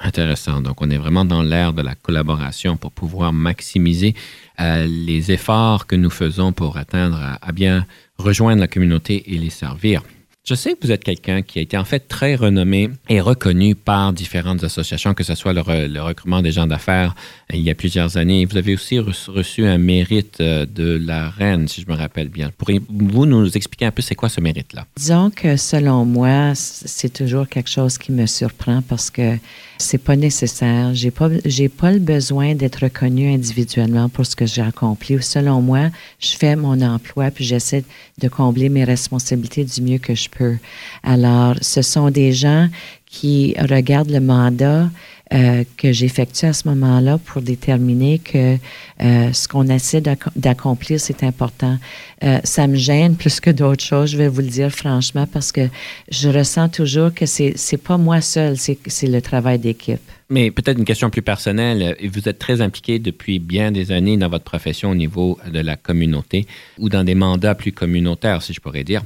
Intéressant. 0.00 0.60
Donc, 0.60 0.82
on 0.82 0.90
est 0.90 0.98
vraiment 0.98 1.24
dans 1.24 1.42
l'ère 1.42 1.72
de 1.72 1.82
la 1.82 1.94
collaboration 1.94 2.76
pour 2.76 2.90
pouvoir 2.90 3.32
maximiser 3.32 4.14
les 4.58 5.30
efforts 5.30 5.86
que 5.86 5.94
nous 5.94 6.10
faisons 6.10 6.52
pour 6.52 6.76
atteindre 6.76 7.38
à 7.40 7.52
bien 7.52 7.86
rejoindre 8.18 8.60
la 8.60 8.68
communauté 8.68 9.32
et 9.32 9.38
les 9.38 9.50
servir. 9.50 10.02
Je 10.44 10.56
sais 10.56 10.72
que 10.72 10.78
vous 10.82 10.90
êtes 10.90 11.04
quelqu'un 11.04 11.42
qui 11.42 11.60
a 11.60 11.62
été 11.62 11.76
en 11.76 11.84
fait 11.84 12.00
très 12.08 12.34
renommé 12.34 12.90
et 13.08 13.20
reconnu 13.20 13.76
par 13.76 14.12
différentes 14.12 14.64
associations, 14.64 15.14
que 15.14 15.22
ce 15.22 15.36
soit 15.36 15.52
le, 15.52 16.00
recrutement 16.00 16.42
des 16.42 16.50
gens 16.50 16.66
d'affaires 16.66 17.14
euh, 17.52 17.56
il 17.56 17.62
y 17.62 17.70
a 17.70 17.76
plusieurs 17.76 18.16
années. 18.16 18.44
Vous 18.44 18.56
avez 18.56 18.74
aussi 18.74 18.98
reçu 18.98 19.64
un 19.64 19.78
mérite 19.78 20.40
euh, 20.40 20.66
de 20.66 21.00
la 21.00 21.30
reine, 21.30 21.68
si 21.68 21.80
je 21.82 21.88
me 21.88 21.94
rappelle 21.94 22.28
bien. 22.28 22.50
Pourriez-vous 22.58 23.24
nous 23.24 23.56
expliquer 23.56 23.86
un 23.86 23.92
peu 23.92 24.02
c'est 24.02 24.16
quoi 24.16 24.28
ce 24.28 24.40
mérite-là? 24.40 24.84
Disons 24.96 25.30
que 25.30 25.56
selon 25.56 26.04
moi, 26.04 26.56
c'est 26.56 27.12
toujours 27.12 27.48
quelque 27.48 27.70
chose 27.70 27.96
qui 27.96 28.10
me 28.10 28.26
surprend 28.26 28.82
parce 28.82 29.12
que 29.12 29.38
c'est 29.82 29.98
pas 29.98 30.16
nécessaire. 30.16 30.94
J'ai 30.94 31.10
pas, 31.10 31.28
j'ai 31.44 31.68
pas 31.68 31.92
le 31.92 31.98
besoin 31.98 32.54
d'être 32.54 32.84
reconnu 32.84 33.32
individuellement 33.32 34.08
pour 34.08 34.24
ce 34.24 34.36
que 34.36 34.46
j'ai 34.46 34.62
accompli. 34.62 35.22
Selon 35.22 35.60
moi, 35.60 35.90
je 36.18 36.36
fais 36.36 36.56
mon 36.56 36.80
emploi 36.80 37.30
puis 37.30 37.44
j'essaie 37.44 37.84
de 38.18 38.28
combler 38.28 38.68
mes 38.68 38.84
responsabilités 38.84 39.64
du 39.64 39.82
mieux 39.82 39.98
que 39.98 40.14
je 40.14 40.28
peux. 40.28 40.56
Alors, 41.02 41.56
ce 41.60 41.82
sont 41.82 42.10
des 42.10 42.32
gens 42.32 42.68
qui 43.06 43.54
regardent 43.58 44.10
le 44.10 44.20
mandat 44.20 44.88
euh, 45.32 45.64
que 45.78 45.92
j'effectue 45.92 46.44
à 46.44 46.52
ce 46.52 46.68
moment-là 46.68 47.18
pour 47.18 47.40
déterminer 47.40 48.18
que 48.18 48.56
euh, 49.00 49.32
ce 49.32 49.48
qu'on 49.48 49.66
essaie 49.68 50.02
d'accomplir, 50.36 51.00
c'est 51.00 51.22
important. 51.22 51.78
Euh, 52.22 52.38
ça 52.44 52.66
me 52.66 52.76
gêne 52.76 53.16
plus 53.16 53.40
que 53.40 53.50
d'autres 53.50 53.82
choses, 53.82 54.10
je 54.10 54.18
vais 54.18 54.28
vous 54.28 54.42
le 54.42 54.48
dire 54.48 54.70
franchement, 54.70 55.26
parce 55.26 55.50
que 55.50 55.68
je 56.10 56.28
ressens 56.28 56.68
toujours 56.68 57.14
que 57.14 57.24
c'est 57.24 57.54
c'est 57.56 57.78
pas 57.78 57.96
moi 57.96 58.20
seul, 58.20 58.56
c'est 58.58 59.06
le 59.06 59.22
travail 59.22 59.58
d'équipe. 59.58 60.00
Mais 60.28 60.50
peut-être 60.50 60.78
une 60.78 60.84
question 60.84 61.08
plus 61.08 61.22
personnelle. 61.22 61.96
Vous 62.12 62.28
êtes 62.28 62.38
très 62.38 62.60
impliqué 62.60 62.98
depuis 62.98 63.38
bien 63.38 63.72
des 63.72 63.90
années 63.92 64.16
dans 64.16 64.28
votre 64.28 64.44
profession 64.44 64.90
au 64.90 64.94
niveau 64.94 65.38
de 65.50 65.60
la 65.60 65.76
communauté 65.76 66.46
ou 66.78 66.88
dans 66.88 67.04
des 67.04 67.14
mandats 67.14 67.54
plus 67.54 67.72
communautaires, 67.72 68.42
si 68.42 68.52
je 68.52 68.60
pourrais 68.60 68.84
dire. 68.84 69.02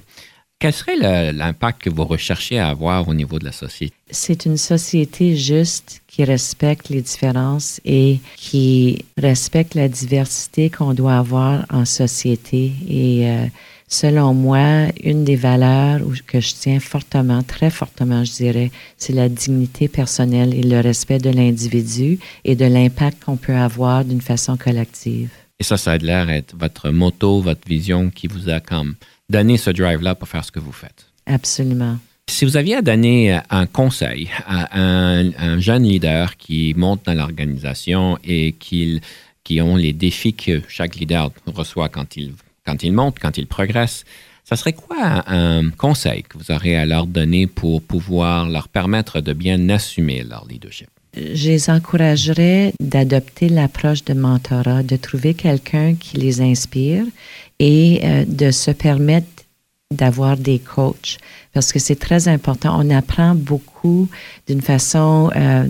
Quel 0.58 0.72
serait 0.72 0.96
l'impact 1.32 1.82
que 1.82 1.90
vous 1.90 2.04
recherchez 2.04 2.58
à 2.58 2.68
avoir 2.68 3.08
au 3.08 3.14
niveau 3.14 3.38
de 3.38 3.44
la 3.44 3.52
société? 3.52 3.94
C'est 4.10 4.46
une 4.46 4.56
société 4.56 5.36
juste 5.36 6.00
qui 6.06 6.24
respecte 6.24 6.88
les 6.88 7.02
différences 7.02 7.78
et 7.84 8.20
qui 8.36 9.04
respecte 9.18 9.74
la 9.74 9.88
diversité 9.88 10.70
qu'on 10.70 10.94
doit 10.94 11.18
avoir 11.18 11.66
en 11.70 11.84
société. 11.84 12.72
Et 12.88 13.28
euh, 13.28 13.44
selon 13.86 14.32
moi, 14.32 14.86
une 15.04 15.24
des 15.24 15.36
valeurs 15.36 16.00
que 16.26 16.40
je 16.40 16.54
tiens 16.54 16.80
fortement, 16.80 17.42
très 17.42 17.68
fortement, 17.68 18.24
je 18.24 18.32
dirais, 18.32 18.70
c'est 18.96 19.12
la 19.12 19.28
dignité 19.28 19.88
personnelle 19.88 20.54
et 20.54 20.62
le 20.62 20.80
respect 20.80 21.18
de 21.18 21.28
l'individu 21.28 22.18
et 22.46 22.56
de 22.56 22.64
l'impact 22.64 23.24
qu'on 23.24 23.36
peut 23.36 23.56
avoir 23.56 24.06
d'une 24.06 24.22
façon 24.22 24.56
collective. 24.56 25.28
Et 25.58 25.64
ça, 25.64 25.76
ça 25.76 25.92
a 25.92 25.98
l'air 25.98 26.26
d'être 26.26 26.56
votre 26.56 26.88
motto, 26.88 27.42
votre 27.42 27.68
vision 27.68 28.08
qui 28.08 28.26
vous 28.26 28.48
a 28.48 28.60
comme 28.60 28.94
donner 29.28 29.56
ce 29.56 29.70
drive-là 29.70 30.14
pour 30.14 30.28
faire 30.28 30.44
ce 30.44 30.52
que 30.52 30.60
vous 30.60 30.72
faites. 30.72 31.06
Absolument. 31.26 31.98
Si 32.28 32.44
vous 32.44 32.56
aviez 32.56 32.76
à 32.76 32.82
donner 32.82 33.38
un 33.50 33.66
conseil 33.66 34.28
à 34.46 34.78
un, 34.78 35.60
jeune 35.60 35.84
leader 35.84 36.36
qui 36.36 36.74
monte 36.76 37.06
dans 37.06 37.14
l'organisation 37.14 38.18
et 38.24 38.52
qui, 38.58 39.00
qui 39.44 39.60
ont 39.60 39.76
les 39.76 39.92
défis 39.92 40.34
que 40.34 40.60
chaque 40.68 40.96
leader 40.96 41.30
reçoit 41.46 41.88
quand 41.88 42.16
il, 42.16 42.32
quand 42.66 42.82
il 42.82 42.92
monte, 42.92 43.18
quand 43.20 43.38
il 43.38 43.46
progresse, 43.46 44.04
ça 44.44 44.56
serait 44.56 44.72
quoi 44.72 45.24
un 45.28 45.70
conseil 45.70 46.24
que 46.24 46.38
vous 46.38 46.50
aurez 46.50 46.76
à 46.76 46.84
leur 46.84 47.06
donner 47.06 47.46
pour 47.46 47.80
pouvoir 47.82 48.48
leur 48.48 48.68
permettre 48.68 49.20
de 49.20 49.32
bien 49.32 49.68
assumer 49.68 50.22
leur 50.22 50.46
leadership? 50.48 50.88
Je 51.16 51.48
les 51.48 51.70
encouragerais 51.70 52.74
d'adopter 52.78 53.48
l'approche 53.48 54.04
de 54.04 54.12
mentorat, 54.12 54.82
de 54.82 54.96
trouver 54.96 55.32
quelqu'un 55.32 55.94
qui 55.94 56.18
les 56.18 56.42
inspire 56.42 57.04
et 57.58 58.00
euh, 58.04 58.24
de 58.26 58.50
se 58.50 58.70
permettre 58.70 59.26
d'avoir 59.92 60.36
des 60.36 60.58
coachs 60.58 61.18
parce 61.52 61.72
que 61.72 61.78
c'est 61.78 61.96
très 61.96 62.28
important. 62.28 62.78
On 62.78 62.90
apprend 62.90 63.34
beaucoup 63.34 64.08
d'une 64.46 64.60
façon 64.60 65.30
euh, 65.36 65.66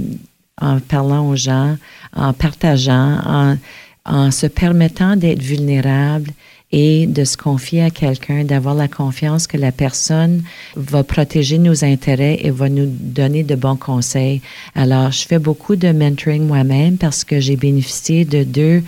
en 0.60 0.80
parlant 0.80 1.28
aux 1.28 1.36
gens, 1.36 1.76
en 2.14 2.32
partageant, 2.32 3.20
en, 3.24 3.56
en 4.04 4.30
se 4.30 4.46
permettant 4.46 5.16
d'être 5.16 5.42
vulnérable 5.42 6.32
et 6.72 7.06
de 7.06 7.24
se 7.24 7.36
confier 7.36 7.82
à 7.82 7.90
quelqu'un, 7.90 8.42
d'avoir 8.42 8.74
la 8.74 8.88
confiance 8.88 9.46
que 9.46 9.56
la 9.56 9.70
personne 9.70 10.42
va 10.74 11.04
protéger 11.04 11.58
nos 11.58 11.84
intérêts 11.84 12.40
et 12.42 12.50
va 12.50 12.68
nous 12.68 12.86
donner 12.86 13.44
de 13.44 13.54
bons 13.54 13.76
conseils. 13.76 14.42
Alors, 14.74 15.12
je 15.12 15.26
fais 15.26 15.38
beaucoup 15.38 15.76
de 15.76 15.92
mentoring 15.92 16.44
moi-même 16.44 16.98
parce 16.98 17.22
que 17.22 17.38
j'ai 17.38 17.56
bénéficié 17.56 18.24
de 18.24 18.42
deux 18.42 18.82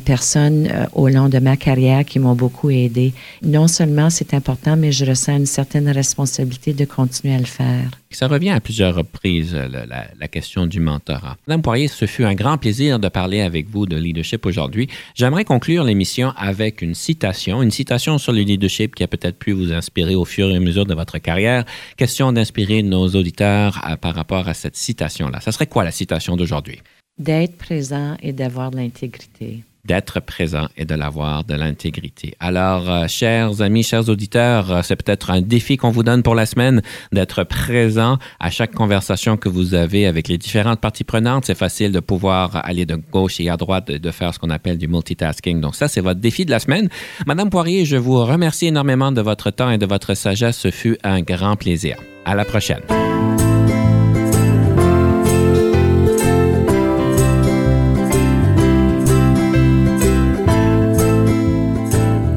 personnes 0.00 0.68
euh, 0.70 0.86
au 0.92 1.08
long 1.08 1.28
de 1.28 1.38
ma 1.38 1.56
carrière 1.56 2.04
qui 2.04 2.18
m'ont 2.18 2.34
beaucoup 2.34 2.70
aidé. 2.70 3.12
Non 3.42 3.68
seulement 3.68 4.10
c'est 4.10 4.34
important, 4.34 4.76
mais 4.76 4.92
je 4.92 5.04
ressens 5.04 5.36
une 5.36 5.46
certaine 5.46 5.88
responsabilité 5.88 6.72
de 6.72 6.84
continuer 6.84 7.34
à 7.34 7.38
le 7.38 7.44
faire. 7.44 7.90
Ça 8.10 8.28
revient 8.28 8.50
à 8.50 8.60
plusieurs 8.60 8.94
reprises, 8.94 9.54
euh, 9.54 9.68
la, 9.68 10.06
la, 10.18 10.28
question 10.28 10.66
du 10.66 10.80
mentorat. 10.80 11.36
Madame 11.46 11.62
Poirier, 11.62 11.88
ce 11.88 12.06
fut 12.06 12.24
un 12.24 12.34
grand 12.34 12.58
plaisir 12.58 12.98
de 12.98 13.08
parler 13.08 13.40
avec 13.40 13.68
vous 13.68 13.86
de 13.86 13.96
leadership 13.96 14.44
aujourd'hui. 14.46 14.88
J'aimerais 15.14 15.44
conclure 15.44 15.84
l'émission 15.84 16.32
avec 16.36 16.82
une 16.82 16.94
citation, 16.94 17.62
une 17.62 17.70
citation 17.70 18.18
sur 18.18 18.32
le 18.32 18.40
leadership 18.40 18.94
qui 18.94 19.04
a 19.04 19.08
peut-être 19.08 19.38
pu 19.38 19.52
vous 19.52 19.72
inspirer 19.72 20.14
au 20.14 20.24
fur 20.24 20.50
et 20.50 20.56
à 20.56 20.60
mesure 20.60 20.86
de 20.86 20.94
votre 20.94 21.18
carrière. 21.18 21.64
Question 21.96 22.32
d'inspirer 22.32 22.82
nos 22.82 23.08
auditeurs 23.08 23.96
par 24.00 24.14
rapport 24.14 24.48
à 24.48 24.54
cette 24.54 24.76
citation-là. 24.76 25.40
Ça 25.40 25.52
serait 25.52 25.66
quoi 25.66 25.84
la 25.84 25.92
citation 25.92 26.36
d'aujourd'hui? 26.36 26.80
D'être 27.18 27.56
présent 27.56 28.16
et 28.22 28.32
d'avoir 28.32 28.70
de 28.70 28.76
l'intégrité 28.76 29.62
d'être 29.86 30.20
présent 30.20 30.66
et 30.76 30.84
de 30.84 30.94
l'avoir 30.94 31.44
de 31.44 31.54
l'intégrité. 31.54 32.34
Alors, 32.40 32.90
euh, 32.90 33.06
chers 33.08 33.60
amis, 33.62 33.82
chers 33.82 34.08
auditeurs, 34.08 34.70
euh, 34.70 34.80
c'est 34.82 34.96
peut-être 34.96 35.30
un 35.30 35.40
défi 35.40 35.76
qu'on 35.76 35.90
vous 35.90 36.02
donne 36.02 36.22
pour 36.22 36.34
la 36.34 36.46
semaine 36.46 36.82
d'être 37.12 37.44
présent 37.44 38.18
à 38.40 38.50
chaque 38.50 38.72
conversation 38.72 39.36
que 39.36 39.48
vous 39.48 39.74
avez 39.74 40.06
avec 40.06 40.28
les 40.28 40.38
différentes 40.38 40.80
parties 40.80 41.04
prenantes. 41.04 41.44
C'est 41.46 41.56
facile 41.56 41.92
de 41.92 42.00
pouvoir 42.00 42.60
aller 42.64 42.86
de 42.86 42.96
gauche 42.96 43.40
et 43.40 43.48
à 43.48 43.56
droite, 43.56 43.88
de, 43.88 43.98
de 43.98 44.10
faire 44.10 44.34
ce 44.34 44.38
qu'on 44.38 44.50
appelle 44.50 44.78
du 44.78 44.88
multitasking. 44.88 45.60
Donc 45.60 45.74
ça, 45.74 45.88
c'est 45.88 46.00
votre 46.00 46.20
défi 46.20 46.44
de 46.44 46.50
la 46.50 46.58
semaine. 46.58 46.88
Madame 47.26 47.50
Poirier, 47.50 47.84
je 47.84 47.96
vous 47.96 48.24
remercie 48.24 48.66
énormément 48.66 49.12
de 49.12 49.20
votre 49.20 49.50
temps 49.50 49.70
et 49.70 49.78
de 49.78 49.86
votre 49.86 50.14
sagesse. 50.14 50.56
Ce 50.58 50.70
fut 50.70 50.98
un 51.02 51.20
grand 51.22 51.56
plaisir. 51.56 51.96
À 52.24 52.34
la 52.34 52.44
prochaine. 52.44 52.80